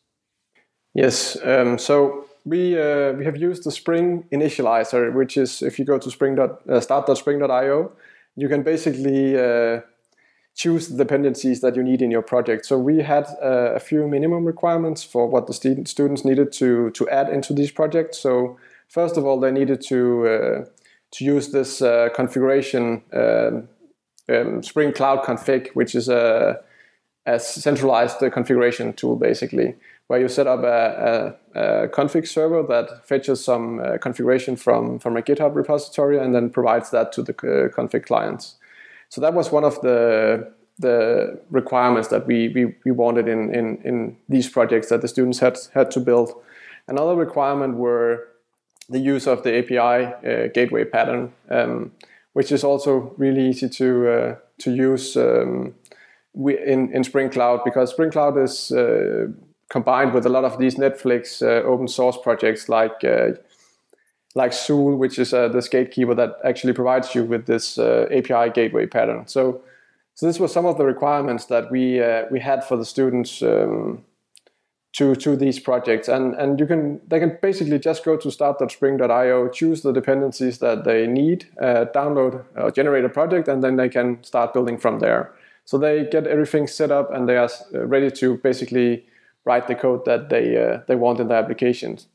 [0.93, 1.37] Yes.
[1.43, 5.97] Um, so we uh, we have used the Spring Initializr, which is if you go
[5.97, 6.35] to spring.
[6.35, 7.91] dot, Uh, start.spring.io,
[8.35, 9.81] you can basically uh,
[10.55, 12.65] choose the dependencies that you need in your project.
[12.65, 16.89] So we had uh, a few minimum requirements for what the st- students needed to
[16.91, 18.17] to add into these projects.
[18.19, 20.65] So first of all, they needed to uh,
[21.11, 23.67] to use this uh, configuration um,
[24.29, 26.59] um, Spring Cloud Config, which is a,
[27.25, 29.75] a centralized configuration tool, basically,
[30.11, 34.99] where you set up a, a, a config server that fetches some uh, configuration from
[34.99, 38.55] from a GitHub repository and then provides that to the uh, config clients.
[39.07, 43.77] So that was one of the the requirements that we, we, we wanted in, in,
[43.85, 46.33] in these projects that the students had had to build.
[46.89, 48.27] Another requirement were
[48.89, 51.91] the use of the API uh, gateway pattern, um,
[52.33, 55.73] which is also really easy to uh, to use um,
[56.35, 59.27] in in Spring Cloud because Spring Cloud is uh,
[59.71, 63.29] combined with a lot of these Netflix uh, open source projects like uh,
[64.35, 68.51] like Zuul, which is uh, this gatekeeper that actually provides you with this uh, API
[68.53, 69.27] gateway pattern.
[69.27, 69.61] So,
[70.13, 73.41] so this was some of the requirements that we uh, we had for the students
[73.41, 74.03] um,
[74.93, 79.47] to to these projects, and and you can they can basically just go to start.spring.io,
[79.49, 83.89] choose the dependencies that they need, uh, download or generate a project, and then they
[83.89, 85.31] can start building from there.
[85.63, 89.05] So they get everything set up, and they are ready to basically
[89.45, 92.07] write the code that they uh, they want in the applications.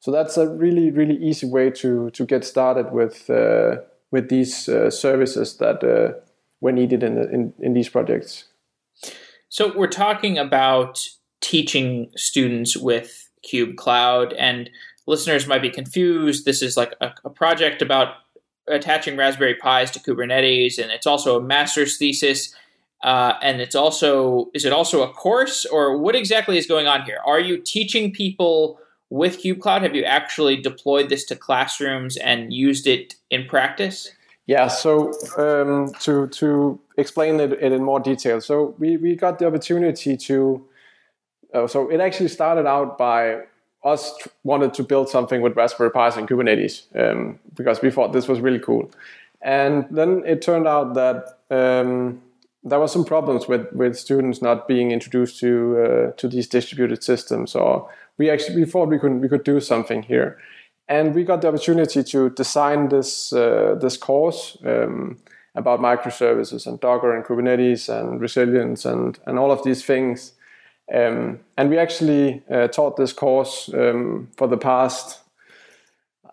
[0.00, 3.76] So that's a really really easy way to to get started with uh,
[4.10, 6.18] with these uh, services that uh,
[6.60, 8.44] were needed in, the, in in these projects.
[9.48, 11.08] So we're talking about
[11.40, 14.70] teaching students with KubeCloud, and
[15.06, 16.44] listeners might be confused.
[16.44, 18.08] This is like a, a project about
[18.68, 22.54] attaching Raspberry Pis to Kubernetes, and it's also a master's thesis.
[23.02, 27.02] Uh, and it's also is it also a course or what exactly is going on
[27.02, 27.18] here?
[27.26, 28.80] Are you teaching people
[29.10, 29.82] with KubeCloud?
[29.82, 34.10] Have you actually deployed this to classrooms and used it in practice?
[34.46, 39.38] Yeah, so um, to to explain it, it, in more detail, so we, we got
[39.38, 40.64] the opportunity to
[41.52, 43.40] uh, so it actually started out by
[43.84, 48.12] us tr- wanted to build something with Raspberry Pis and Kubernetes um, because we thought
[48.12, 48.90] this was really cool.
[49.42, 52.20] And then it turned out that um,
[52.68, 57.02] there were some problems with, with students not being introduced to uh, to these distributed
[57.02, 57.52] systems.
[57.52, 57.88] So
[58.18, 60.38] we actually we thought we could we could do something here,
[60.88, 64.58] and we got the opportunity to design this uh, this course.
[64.64, 65.18] Um,
[65.56, 70.34] about microservices and Docker and Kubernetes and resilience and, and all of these things.
[70.94, 75.20] Um, and we actually uh, taught this course um, for the past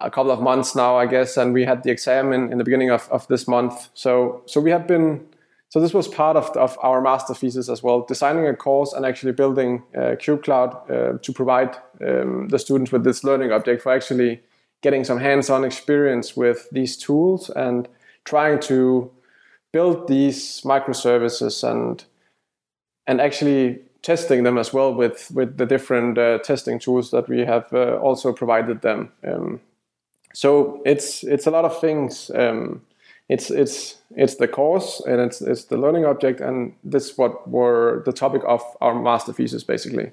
[0.01, 2.63] a couple of months now, I guess, and we had the exam in, in the
[2.63, 3.87] beginning of, of this month.
[3.93, 5.25] So, so we have been,
[5.73, 9.07] so this was part of, of our master thesis as well, designing a course and
[9.07, 13.91] actually building uh, KubeCloud uh, to provide um, the students with this learning object for
[13.91, 14.43] actually
[14.83, 17.87] getting some hands-on experience with these tools and
[18.23, 19.11] trying to
[19.71, 22.05] build these microservices and
[23.07, 27.45] and actually testing them as well with with the different uh, testing tools that we
[27.45, 29.11] have uh, also provided them.
[29.23, 29.59] Um,
[30.35, 32.29] so it's it's a lot of things.
[32.29, 32.83] Um,
[33.29, 38.03] it's it's it's the course and it's it's the learning object and this what were
[38.05, 40.11] the topic of our master thesis basically.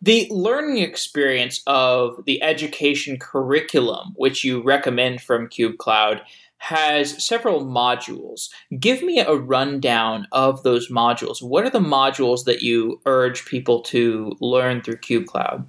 [0.00, 6.22] The learning experience of the education curriculum, which you recommend from KubeCloud,
[6.58, 8.48] has several modules.
[8.80, 11.40] Give me a rundown of those modules.
[11.40, 15.66] What are the modules that you urge people to learn through KubeCloud?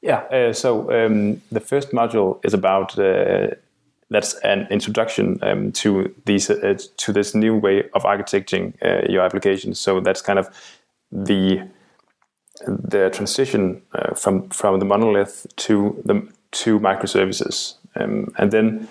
[0.00, 3.48] Yeah, uh, so um, the first module is about uh,
[4.10, 9.22] that's an introduction um, to these uh, to this new way of architecting uh, your
[9.22, 9.78] applications.
[9.80, 10.48] So that's kind of
[11.12, 11.62] the
[12.66, 18.88] the transition uh, from from the monolith to the to microservices, um, and then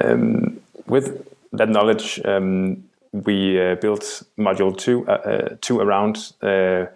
[0.00, 6.88] um, with that knowledge, um, we uh, built module two, uh, uh two around um,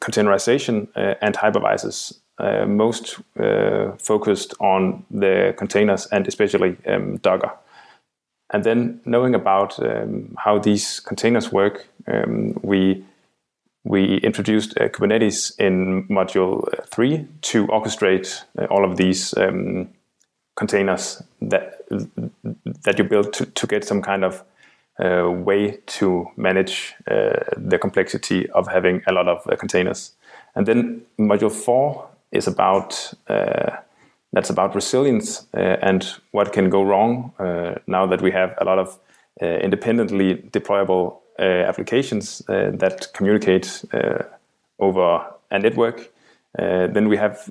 [0.00, 2.18] containerization and hypervisors,
[2.66, 3.20] most
[3.98, 7.52] focused on the containers and especially um, Docker.
[8.52, 13.04] And then knowing about um, how these containers work, um, we
[13.84, 19.88] we introduced uh, Kubernetes in module three to orchestrate uh, all of these um,
[20.54, 21.80] containers that
[22.84, 24.44] that you build to, to get some kind of
[25.02, 30.12] uh, way to manage uh, the complexity of having a lot of uh, containers.
[30.54, 33.76] And then module four is about uh,
[34.32, 38.64] that's about resilience uh, and what can go wrong uh, now that we have a
[38.64, 38.98] lot of
[39.40, 43.82] independently deployable applications that communicate
[44.78, 46.12] over a network.
[46.54, 47.48] then we have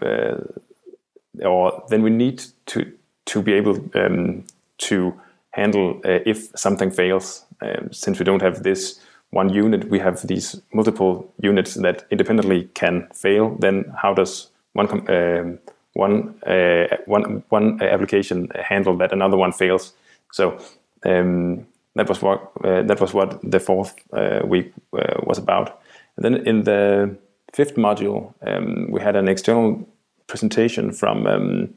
[1.44, 2.92] or then we need to
[3.26, 4.44] to be able um,
[4.78, 5.14] to
[5.52, 7.46] handle uh, if something fails.
[7.62, 12.70] Um, since we don't have this one unit, we have these multiple units that independently
[12.74, 13.56] can fail.
[13.60, 15.60] Then how does one um,
[15.94, 19.94] one uh, one one application handle that another one fails?
[20.32, 20.60] So
[21.06, 21.66] um,
[21.96, 25.82] that was what uh, that was what the fourth uh, week uh, was about.
[26.16, 27.16] And then in the
[27.54, 29.88] fifth module, um, we had an external
[30.28, 31.74] presentation from um,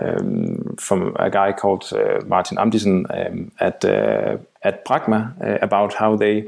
[0.00, 6.16] um, from a guy called uh, Martin Amdisen um, at uh, at Praqma about how
[6.16, 6.46] they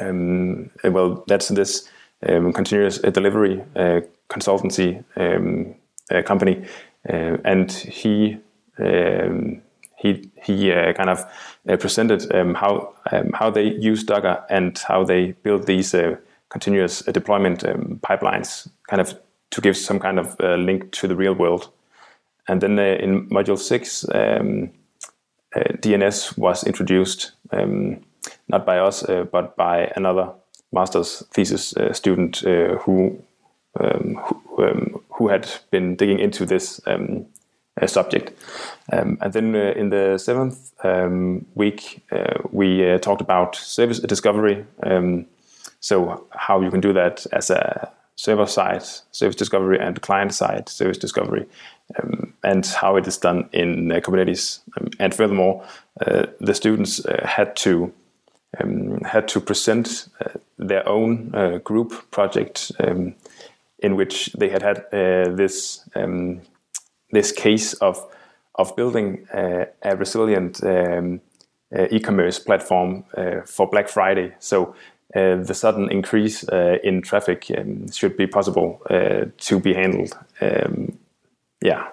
[0.00, 1.88] um, well that's this
[2.20, 3.62] continuous delivery
[4.28, 5.74] consultancy um,
[6.10, 6.64] uh, company,
[7.08, 8.38] uh, and he.
[8.78, 9.62] Um,
[10.00, 11.26] he he kind of
[11.80, 12.94] presented how
[13.34, 15.92] how they use Docker and how they build these
[16.50, 17.64] continuous deployment
[18.00, 19.18] pipelines, kind of
[19.50, 21.72] to give some kind of link to the real world.
[22.48, 24.70] And then uh, in module six, um,
[25.54, 28.00] uh, DNS was introduced, um,
[28.48, 30.32] not by us, uh, but by another
[30.72, 33.22] master's thesis student who, um,
[33.78, 37.26] who, um, who, had been digging into this um,
[37.86, 38.32] subject.
[38.92, 44.00] Um, and then uh, in the seventh um, week, uh, we uh, talked about service
[44.00, 44.64] discovery.
[45.80, 50.68] so how you can do that as a server side service discovery and client side
[50.68, 51.46] service discovery
[51.96, 54.60] um, and how it is done in uh, Kubernetes.
[54.76, 55.64] Um, and furthermore,
[56.04, 57.92] uh, the students uh, had to
[58.60, 63.14] um, had to present uh, their own uh, group project um,
[63.78, 66.40] in which they had had uh, this um,
[67.12, 68.04] this case of
[68.54, 71.20] of building uh, a resilient um,
[71.76, 74.34] uh, e-commerce platform uh, for Black Friday.
[74.38, 74.74] So.
[75.14, 76.44] the sudden increase
[76.84, 78.78] in traffic um, should be possible
[79.38, 80.12] to be handled
[80.42, 80.98] um,
[81.62, 81.88] yeah.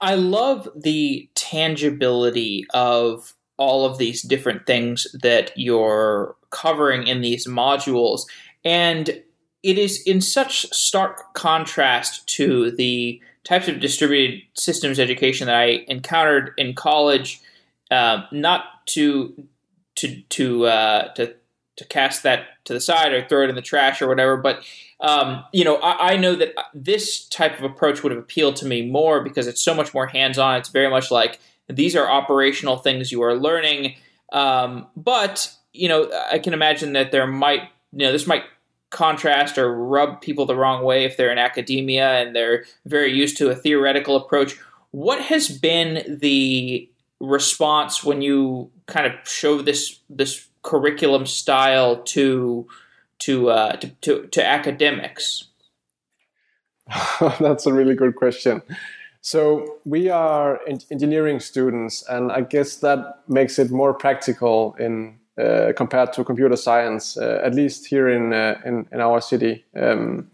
[0.00, 7.46] I love the tangibility of all of these different things that you're covering in these
[7.46, 8.22] modules.
[8.64, 9.22] And
[9.62, 15.84] it is in such stark contrast to the types of distributed systems education that I
[15.88, 17.40] encountered in college.
[17.90, 19.46] Uh, not to
[19.96, 21.34] to to uh, to
[21.76, 24.62] to cast that to the side or throw it in the trash or whatever, but
[25.00, 28.66] um, you know, I, I, know that this type of approach would have appealed to
[28.66, 30.58] me more because it's so much more hands-on.
[30.58, 33.96] It's very much like these are operational things you are learning.
[34.30, 38.44] Um, but you know, I can imagine that there might, you know, this might
[38.90, 43.36] contrast or rub people the wrong way if they're in academia and they're very used
[43.38, 44.56] to a theoretical approach.
[44.90, 52.66] What has been the response when you kind of show this this curriculum style to
[53.20, 55.48] to uh, to, to, to academics?
[57.40, 58.62] That's a really good question.
[59.22, 60.60] So we are
[60.90, 66.56] engineering students, and I guess that makes it more practical in uh, compared to computer
[66.56, 69.64] science, uh, at least here in, uh, in, in our city.
[69.76, 70.30] Um,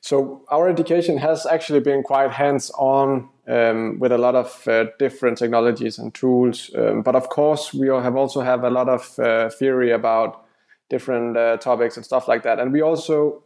[0.00, 5.38] so our education has actually been quite hands-on um, with a lot of uh, different
[5.38, 6.70] technologies and tools.
[6.76, 10.44] Um, but of course, we have also have a lot of uh, theory about
[10.90, 12.58] different uh, topics and stuff like that.
[12.58, 13.44] And we also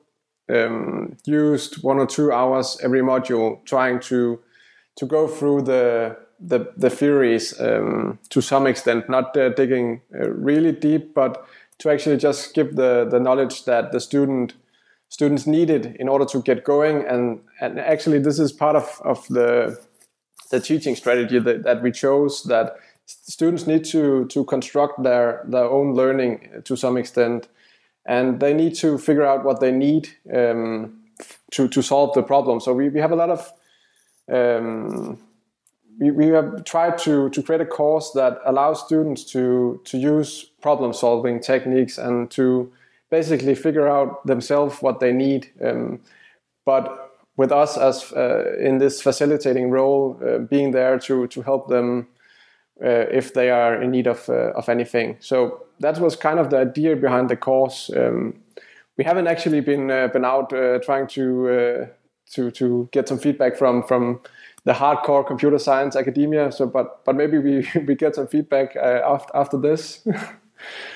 [0.48, 4.40] um, used one or two hours every module trying to
[4.96, 10.30] to go through the the, the theories um, to some extent, not uh, digging uh,
[10.30, 11.46] really deep, but
[11.78, 14.54] to actually just give the, the knowledge that the student
[15.08, 17.04] students needed in order to get going.
[17.06, 19.78] And, and actually, this is part of, of the,
[20.50, 22.76] the teaching strategy that, that we chose that
[23.06, 27.48] students need to, to construct their, their own learning to some extent.
[28.04, 31.02] And they need to figure out what they need um,
[31.52, 32.60] to, to solve the problem.
[32.60, 33.52] So we, we have a lot of
[34.30, 35.18] um,
[35.98, 40.44] we, we have tried to, to create a course that allows students to, to use
[40.60, 42.72] problem solving techniques and to
[43.10, 45.50] basically figure out themselves what they need.
[45.64, 46.00] Um,
[46.64, 51.68] but with us as uh, in this facilitating role, uh, being there to, to help
[51.68, 52.08] them
[52.82, 55.16] uh, if they are in need of, uh, of anything.
[55.20, 57.90] So that was kind of the idea behind the course.
[57.94, 58.34] Um,
[58.98, 61.88] we haven't actually been uh, been out uh, trying to
[62.32, 64.20] to to get some feedback from from
[64.66, 66.52] the hardcore computer science academia.
[66.52, 70.06] So, but but maybe we we get some feedback uh, after after this.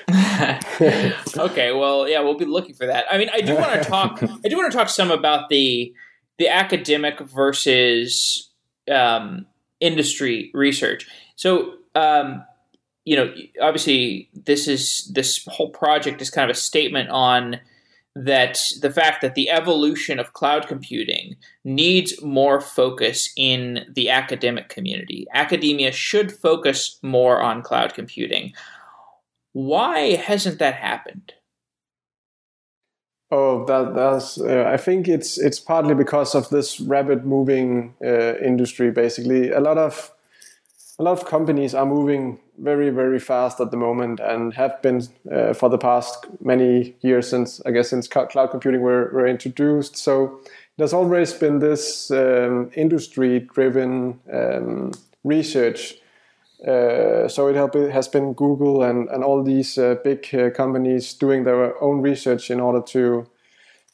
[1.37, 3.05] okay, well, yeah, we'll be looking for that.
[3.09, 4.21] I mean, I do want to talk.
[4.21, 5.93] I do want to talk some about the
[6.37, 8.51] the academic versus
[8.91, 9.45] um,
[9.79, 11.07] industry research.
[11.35, 12.43] So, um,
[13.05, 17.61] you know, obviously, this is this whole project is kind of a statement on
[18.15, 24.69] that the fact that the evolution of cloud computing needs more focus in the academic
[24.69, 25.25] community.
[25.33, 28.53] Academia should focus more on cloud computing.
[29.53, 31.33] Why hasn't that happened?
[33.31, 34.39] Oh, that that's.
[34.39, 38.91] Uh, I think it's it's partly because of this rapid moving uh, industry.
[38.91, 40.11] Basically, a lot of
[40.99, 45.01] a lot of companies are moving very very fast at the moment and have been
[45.31, 49.97] uh, for the past many years since I guess since cloud computing were, were introduced.
[49.97, 50.39] So
[50.77, 54.91] there's always been this um, industry driven um,
[55.23, 55.95] research.
[56.67, 61.43] Uh, so it, has been Google and, and all these uh, big uh, companies doing
[61.43, 63.27] their own research in order to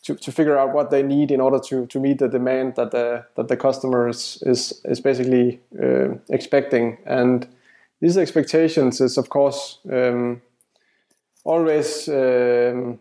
[0.03, 2.91] to, to figure out what they need in order to, to meet the demand that
[2.91, 6.97] the that the customer is is, is basically uh, expecting.
[7.05, 7.47] And
[8.01, 10.41] these expectations is of course um,
[11.43, 12.99] always um,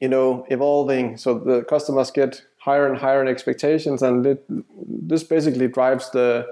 [0.00, 1.16] you know evolving.
[1.16, 6.46] So the customers get higher and higher in expectations, and it, this basically drives the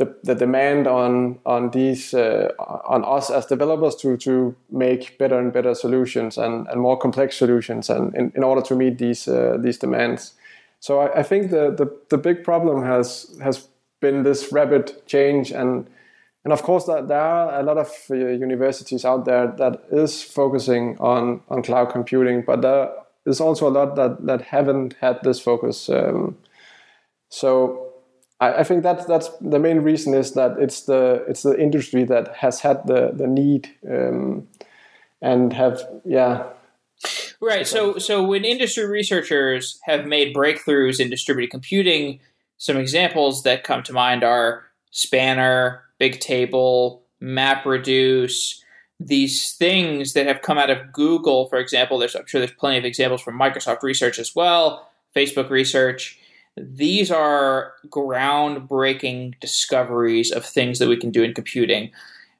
[0.00, 5.38] the, the demand on on these uh, on us as developers to to make better
[5.38, 9.28] and better solutions and, and more complex solutions and in, in order to meet these
[9.28, 10.34] uh, these demands.
[10.80, 13.68] So I, I, think the, the the big problem has has
[14.00, 15.86] been this rapid change and
[16.44, 20.96] and of course there are a lot of uh, universities out there that is focusing
[20.98, 22.90] on on cloud computing, but there
[23.26, 25.88] is also a lot that that haven't had this focus.
[25.90, 26.38] Um,
[27.28, 27.90] so
[28.40, 32.04] I, I think that's that's the main reason is that it's the it's the industry
[32.04, 34.48] that has had the the need um,
[35.20, 36.44] and have yeah
[37.40, 42.20] right so so when industry researchers have made breakthroughs in distributed computing
[42.56, 48.60] some examples that come to mind are spanner bigtable mapreduce
[48.98, 52.78] these things that have come out of google for example there's i'm sure there's plenty
[52.78, 56.18] of examples from microsoft research as well facebook research
[56.56, 61.90] these are groundbreaking discoveries of things that we can do in computing.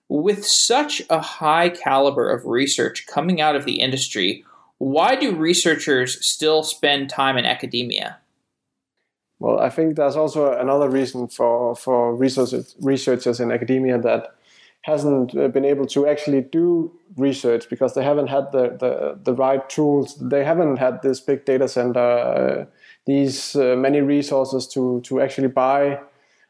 [0.08, 4.44] with such a high caliber of research coming out of the industry,
[4.78, 8.18] why do researchers still spend time in academia?
[9.40, 14.34] Well, I think there's also another reason for for researchers researchers in academia that
[14.82, 19.34] hasn't uh, been able to actually do research because they haven't had the the, the
[19.34, 20.16] right tools.
[20.16, 22.66] They haven't had this big data center, uh,
[23.06, 25.98] these uh, many resources to to actually buy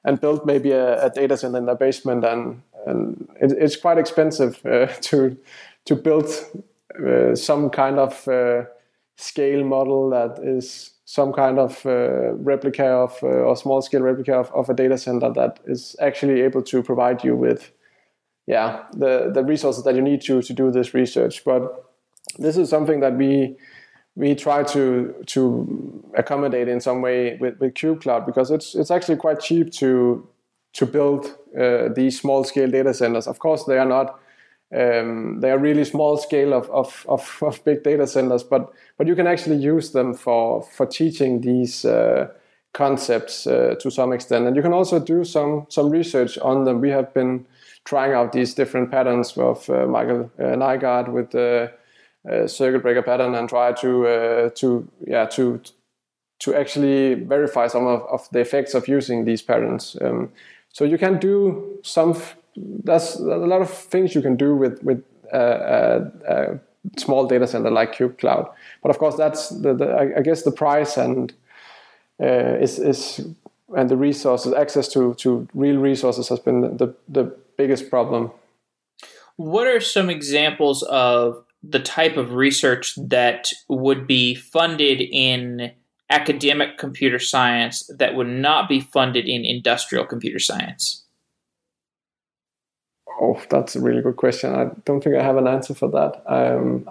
[0.04, 3.98] and build maybe a, a data center in their basement, and and it, it's quite
[3.98, 5.36] expensive uh, to
[5.84, 6.26] to build
[7.06, 8.64] uh, some kind of uh,
[9.16, 14.34] scale model that is some kind of uh, replica of uh, or small scale replica
[14.34, 17.72] of, of, a data center that is actually able to provide you with
[18.46, 21.62] yeah the the resources that you need to to do this research but
[22.38, 23.56] this is something that we
[24.14, 29.16] we try to to accommodate in some way with, with KubeCloud because it's it's actually
[29.16, 30.28] quite cheap to
[30.74, 31.26] to build
[31.58, 33.26] uh, these small scale data centers.
[33.26, 34.20] Of course, they are not
[34.76, 39.06] um, they are really small scale of, of, of, of, big data centers, but but
[39.08, 42.28] you can actually use them for for teaching these uh,
[42.72, 46.80] concepts uh, to some extent, and you can also do some some research on them.
[46.80, 47.46] We have been
[47.84, 51.72] trying out these different patterns of uh, Michael uh, Nygard with the
[52.30, 55.60] uh, circuit breaker pattern and try to uh, to yeah to
[56.40, 59.96] to actually verify some of, of the effects of using these patterns.
[60.00, 60.30] Um,
[60.72, 62.14] so you can do some
[62.56, 66.58] there's a lot of things you can do with with uh, a, uh,
[66.96, 68.50] small data center like KubeCloud.
[68.82, 71.32] But of course, that's the, the I guess the price and
[72.20, 73.26] uh, is is
[73.76, 78.30] and the resources access to to real resources has been the the biggest problem.
[79.36, 85.72] What are some examples of the type of research that would be funded in
[86.10, 91.04] academic computer science that would not be funded in industrial computer science?
[93.20, 94.54] Oh, that's a really good question.
[94.54, 96.22] I don't think I have an answer for that.
[96.26, 96.88] Um,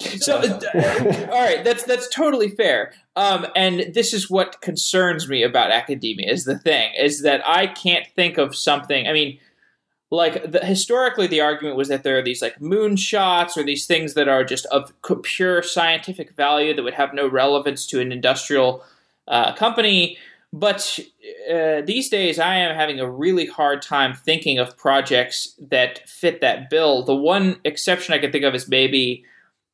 [0.00, 2.92] so, uh, all right, that's that's totally fair.
[3.16, 6.30] Um, and this is what concerns me about academia.
[6.30, 9.06] Is the thing is that I can't think of something.
[9.06, 9.38] I mean,
[10.10, 14.14] like the, historically, the argument was that there are these like moonshots or these things
[14.14, 14.92] that are just of
[15.22, 18.84] pure scientific value that would have no relevance to an industrial
[19.26, 20.18] uh, company.
[20.54, 21.00] But
[21.52, 26.40] uh, these days, I am having a really hard time thinking of projects that fit
[26.42, 27.02] that bill.
[27.02, 29.24] The one exception I can think of is maybe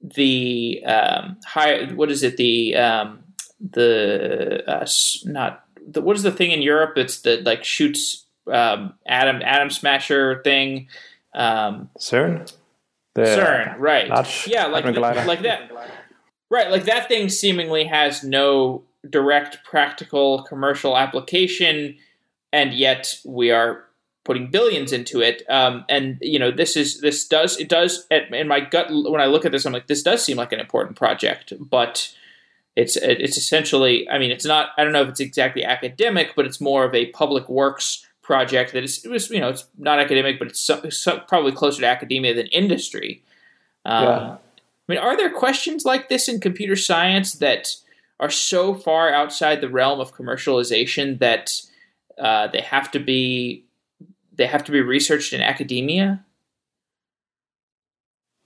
[0.00, 1.84] the um, high.
[1.92, 2.38] What is it?
[2.38, 3.22] The um,
[3.60, 4.86] the uh,
[5.26, 6.96] not the, what is the thing in Europe?
[6.96, 10.88] It's the like shoots um, atom atom smasher thing.
[11.34, 12.50] Um, CERN.
[13.16, 14.08] The CERN, right?
[14.46, 15.70] yeah, like like that.
[16.48, 21.96] Right, like that thing seemingly has no direct practical commercial application
[22.52, 23.84] and yet we are
[24.24, 28.46] putting billions into it um, and you know this is this does it does in
[28.46, 30.96] my gut when i look at this i'm like this does seem like an important
[30.96, 32.14] project but
[32.76, 36.44] it's it's essentially i mean it's not i don't know if it's exactly academic but
[36.44, 39.98] it's more of a public works project that is it was you know it's not
[39.98, 43.22] academic but it's so, so probably closer to academia than industry
[43.86, 44.18] um, yeah.
[44.32, 44.38] i
[44.86, 47.74] mean are there questions like this in computer science that
[48.20, 51.60] are so far outside the realm of commercialization that
[52.18, 53.64] uh, they have to be
[54.32, 56.24] they have to be researched in academia?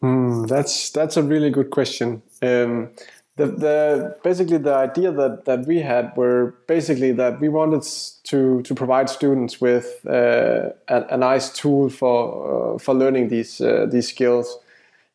[0.01, 2.23] Hmm, that's that's a really good question.
[2.41, 2.91] Um,
[3.37, 7.83] the, the basically the idea that, that we had were basically that we wanted
[8.25, 13.61] to to provide students with uh, a, a, nice tool for uh, for learning these
[13.61, 14.59] uh, these skills.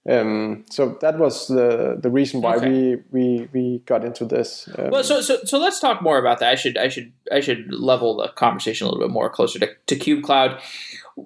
[0.08, 2.70] Um, so that was the the reason why okay.
[2.70, 4.70] we, we we got into this.
[4.78, 6.52] Um, well, so, so so let's talk more about that.
[6.52, 9.70] I should I should I should level the conversation a little bit more closer to,
[9.88, 10.62] to KubeCloud.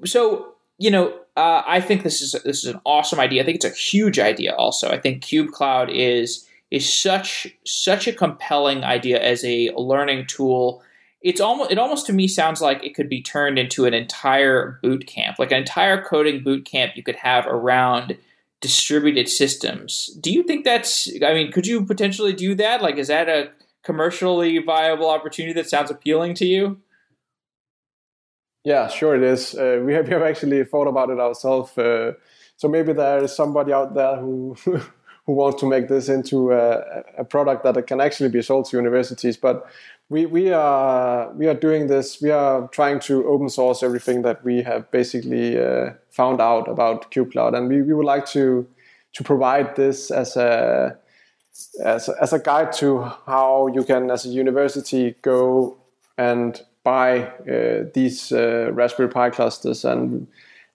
[0.05, 3.43] So you know, uh, I think this is this is an awesome idea.
[3.43, 4.53] I think it's a huge idea.
[4.55, 10.81] Also, I think KubeCloud is is such such a compelling idea as a learning tool.
[11.21, 14.79] It's almost it almost to me sounds like it could be turned into an entire
[14.81, 18.17] boot camp, like an entire coding boot camp you could have around
[18.63, 20.07] distributed systems.
[20.21, 22.81] Do you think that's, I mean, could you potentially do that?
[22.81, 23.51] Like, is that a
[23.83, 26.79] commercially viable opportunity that sounds appealing to you?
[28.63, 29.53] Yeah, sure it is.
[29.53, 31.77] Uh, we, have, we have actually thought about it ourselves.
[31.77, 32.13] Uh,
[32.55, 34.55] so maybe there is somebody out there who
[35.25, 38.75] who wants to make this into a, a, product that can actually be sold to
[38.75, 39.37] universities.
[39.37, 39.65] But
[40.13, 42.21] we we are we are doing this.
[42.21, 47.11] We are trying to open source everything that we have basically uh, found out about
[47.11, 48.67] KubeCloud, and we, we would like to
[49.13, 50.97] to provide this as a
[51.83, 55.77] as as a guide to how you can, as a university, go
[56.17, 60.27] and buy uh, these uh, Raspberry Pi clusters, and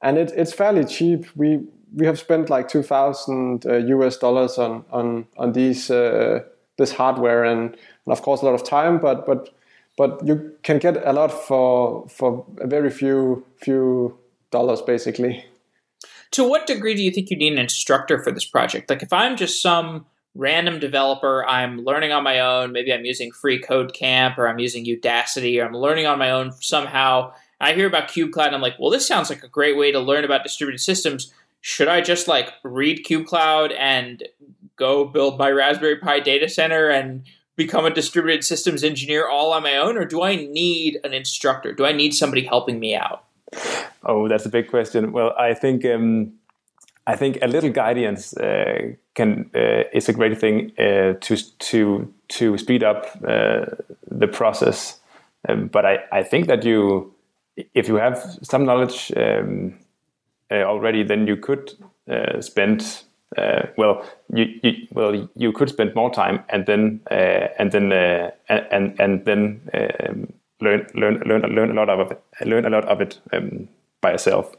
[0.02, 1.26] and it, it's fairly cheap.
[1.36, 1.60] We
[1.94, 6.40] we have spent like two thousand US uh, dollars on on on these uh,
[6.78, 9.54] this hardware, and, and of course a lot of time, but but
[9.96, 14.16] but you can get a lot for for a very few few
[14.50, 15.44] dollars basically.
[16.32, 18.88] To what degree do you think you need an instructor for this project?
[18.88, 23.32] Like if I'm just some random developer, I'm learning on my own, maybe I'm using
[23.32, 27.32] free code camp or I'm using Udacity or I'm learning on my own somehow.
[27.60, 29.98] I hear about KubeCloud and I'm like, well, this sounds like a great way to
[29.98, 31.32] learn about distributed systems.
[31.60, 34.22] Should I just like read KubeCloud and
[34.78, 37.24] go build my Raspberry Pi data center and
[37.56, 41.72] become a distributed systems engineer all on my own, or do I need an instructor?
[41.72, 43.24] Do I need somebody helping me out?
[44.04, 45.12] Oh, that's a big question.
[45.12, 46.32] Well, I think um,
[47.06, 52.14] I think a little guidance uh, can uh, is a great thing uh, to to
[52.28, 53.64] to speed up uh,
[54.10, 55.00] the process.
[55.48, 57.14] Um, but I, I think that you,
[57.74, 59.78] if you have some knowledge um,
[60.50, 61.72] uh, already, then you could
[62.10, 63.04] uh, spend
[63.36, 67.92] uh, well, you, you, well you could spend more time and then uh, and then
[67.92, 72.70] uh, and and then um, learn learn learn learn a lot of it learn a
[72.70, 73.68] lot of it um,
[74.00, 74.54] by yourself.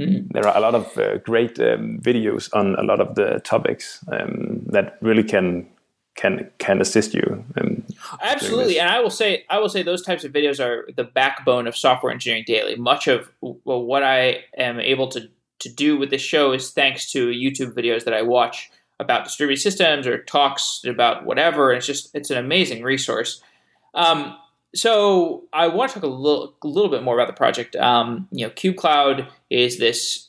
[0.00, 0.32] Mm.
[0.32, 4.04] There are a lot of uh, great um, videos on a lot of the topics
[4.10, 5.68] um, that really can
[6.16, 7.44] can can assist you.
[8.22, 11.68] Absolutely, and I will say I will say those types of videos are the backbone
[11.68, 12.74] of Software Engineering Daily.
[12.76, 15.28] Much of well, what I am able to
[15.64, 19.60] to do with this show is thanks to YouTube videos that I watch about distributed
[19.60, 21.72] systems or talks about whatever.
[21.72, 23.42] It's just it's an amazing resource.
[23.94, 24.36] Um,
[24.74, 27.76] so I want to talk a little, a little bit more about the project.
[27.76, 30.28] Um, you know, KubeCloud is this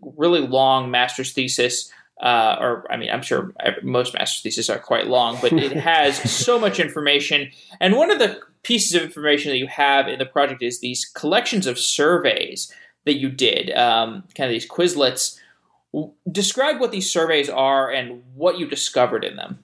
[0.00, 1.92] really long master's thesis.
[2.20, 3.52] Uh, or I mean, I'm sure
[3.82, 7.50] most master's theses are quite long, but it has so much information.
[7.80, 11.04] And one of the pieces of information that you have in the project is these
[11.04, 12.72] collections of surveys
[13.04, 15.38] that you did, um, kind of these Quizlets.
[16.30, 19.58] Describe what these surveys are and what you discovered in them.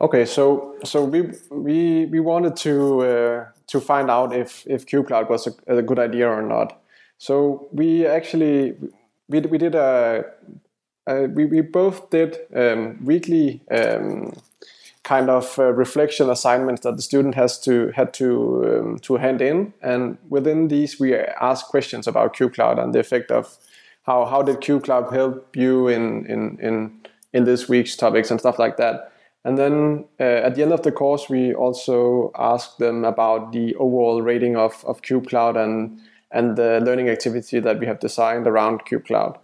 [0.00, 5.28] Okay, so so we we we wanted to uh, to find out if if KubeCloud
[5.28, 6.80] was a, a, good idea or not.
[7.18, 8.76] So we actually
[9.28, 10.24] we we did a,
[11.08, 14.34] a we we both did um, weekly um,
[15.08, 18.28] kind of uh, reflection assignments that the student has to had to
[18.68, 21.14] um, to hand in, and within these we
[21.50, 23.56] ask questions about KubeCloud and the effect of
[24.02, 26.74] how how did KubeCloud help you in in in
[27.32, 29.12] in this week's topics and stuff like that.
[29.44, 33.74] And then uh, at the end of the course, we also ask them about the
[33.76, 36.00] overall rating of, of KubeCloud and,
[36.30, 39.38] and the learning activity that we have designed around KubeCloud.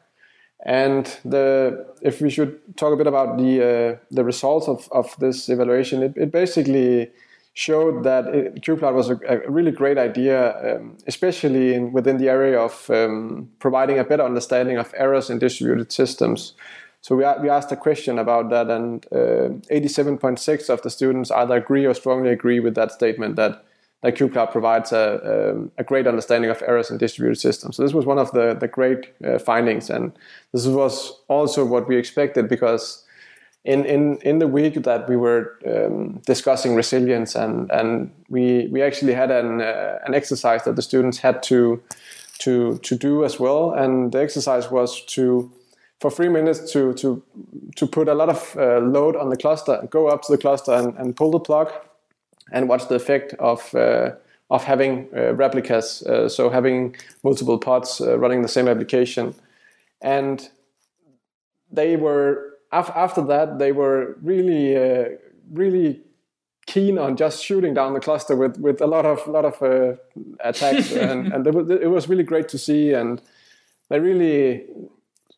[0.65, 5.15] And the if we should talk a bit about the uh, the results of, of
[5.19, 7.11] this evaluation, it, it basically
[7.55, 12.29] showed that it, KubeCloud was a, a, really great idea, um, especially in, within the
[12.29, 16.55] area of um, providing a better understanding of errors in distributed systems.
[17.01, 21.57] So we, we asked a question about that, and 87.6 uh, of the students either
[21.57, 23.65] agree or strongly agree with that statement that
[24.05, 27.77] that KubeCloud provides a, um, a, great understanding of errors in distributed systems.
[27.77, 30.13] So this was one of the, the great uh, findings, and
[30.53, 33.03] this was also what we expected because
[33.65, 38.83] in, in, in the week that we were um, discussing resilience and, and we, we
[38.83, 41.83] actually had an, uh, an exercise that the students had to,
[42.41, 43.73] to, to do as well.
[43.73, 45.51] And the exercise was to,
[46.01, 47.23] for three minutes to, to,
[47.77, 50.73] to put a lot of uh, load on the cluster, go up to the cluster
[50.73, 51.73] and, and pull the plug
[52.53, 54.13] and watch the effect of uh,
[54.51, 59.35] of having uh, replicas, uh, so having multiple pods running the same application,
[60.01, 60.51] and
[61.71, 65.17] they were after that they were really
[65.51, 66.01] really
[66.67, 69.95] keen on just shooting down the cluster with, with a lot of lot of uh,
[70.41, 72.93] attacks, and, and it was really great to see.
[72.93, 73.21] And
[73.89, 74.65] they really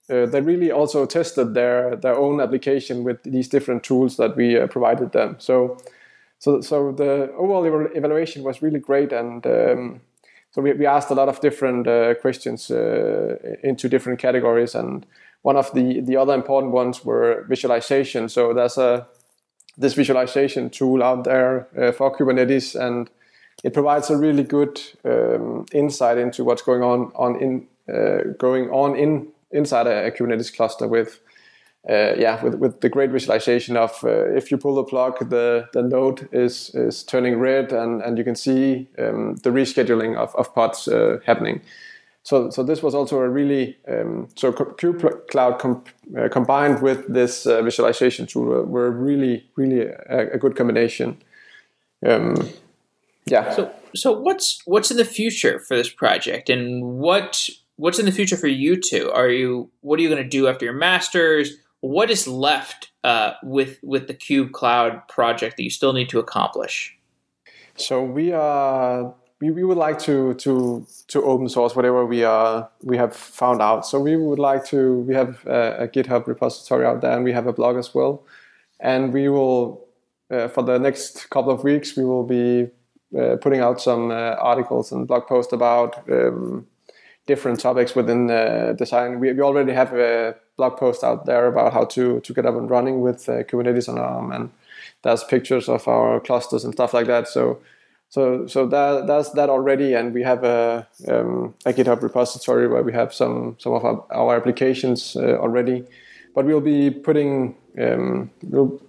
[0.09, 4.59] uh, they really also tested their their own application with these different tools that we
[4.59, 5.37] uh, provided them.
[5.39, 5.79] So
[6.39, 10.01] so so the overall evaluation was really great and um,
[10.57, 15.05] so we, we asked a lot of different uh, questions uh, into different categories and
[15.43, 18.29] one of the the other important ones were visualization.
[18.29, 19.07] So there's a
[19.79, 23.11] this visualization tool out there uh, for kubernetes and
[23.63, 28.71] it provides a really good um, insight into what's going on on in uh, going
[28.71, 31.21] on in inside a, a kubernetes cluster with
[31.89, 35.69] uh, yeah, with, with the great visualization of uh, if you pull the plug, the,
[35.73, 40.35] the node is, is turning red and, and you can see um, the rescheduling of,
[40.37, 41.61] of pods uh, happening.
[42.23, 45.85] So, so this was also a really, um, so KubeCloud com-
[46.19, 51.23] uh, combined with this uh, visualization tool were really, really a, a good combination.
[52.05, 52.35] Um,
[53.29, 53.53] Yeah.
[53.57, 58.13] So so what's what's in the future for this project, and what what's in the
[58.13, 59.11] future for you two?
[59.11, 61.57] Are you what are you going to do after your masters?
[61.81, 66.97] What is left uh, with with the KubeCloud project that you still need to accomplish?
[67.77, 72.69] So we are we, we would like to to to open source whatever we are
[72.83, 73.87] we have found out.
[73.87, 77.33] So we would like to we have a, a GitHub repository out there and we
[77.33, 78.25] have a blog as well,
[78.81, 79.87] and we will
[80.31, 82.69] uh, for the next couple of weeks we will be
[83.19, 86.67] uh, putting out some uh, articles and blog posts about um,
[87.27, 89.21] different topics within uh, design.
[89.21, 92.57] We, we already have a blog post out there about how to to get up
[92.57, 94.51] and running with uh, Kubernetes on ARM, and
[95.03, 97.29] there's pictures of our clusters and stuff like that.
[97.29, 97.61] So
[98.09, 102.83] so so that that's that already, and we have a um, a GitHub repository where
[102.83, 105.85] we have some some of our, our applications uh, already.
[106.37, 108.81] But we'll be putting um, we'll,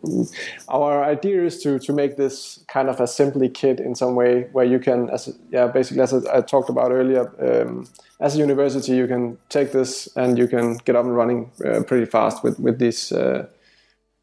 [0.68, 4.50] our idea is to to make this kind of a simply kit in some way
[4.52, 7.88] where you can, as yeah, basically as I talked about earlier, um,
[8.20, 11.84] as a university you can take this and you can get up and running uh,
[11.84, 13.48] pretty fast with with this uh,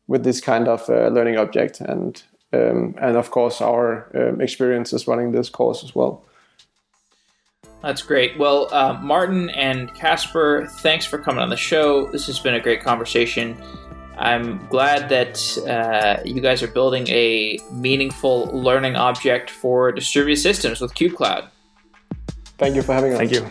[0.07, 2.23] with this kind of uh, learning object and
[2.53, 6.25] um, and of course our um, experiences running this course as well.
[7.85, 8.39] That's great.
[8.39, 12.07] Well, uh, Martin and Casper, thanks for coming on the show.
[12.07, 13.63] This has been a great conversation.
[14.17, 20.81] I'm glad that uh, you guys are building a meaningful learning object for distributed systems
[20.81, 21.49] with KubeCloud.
[22.57, 23.19] Thank you for having us.
[23.19, 23.47] Thank you.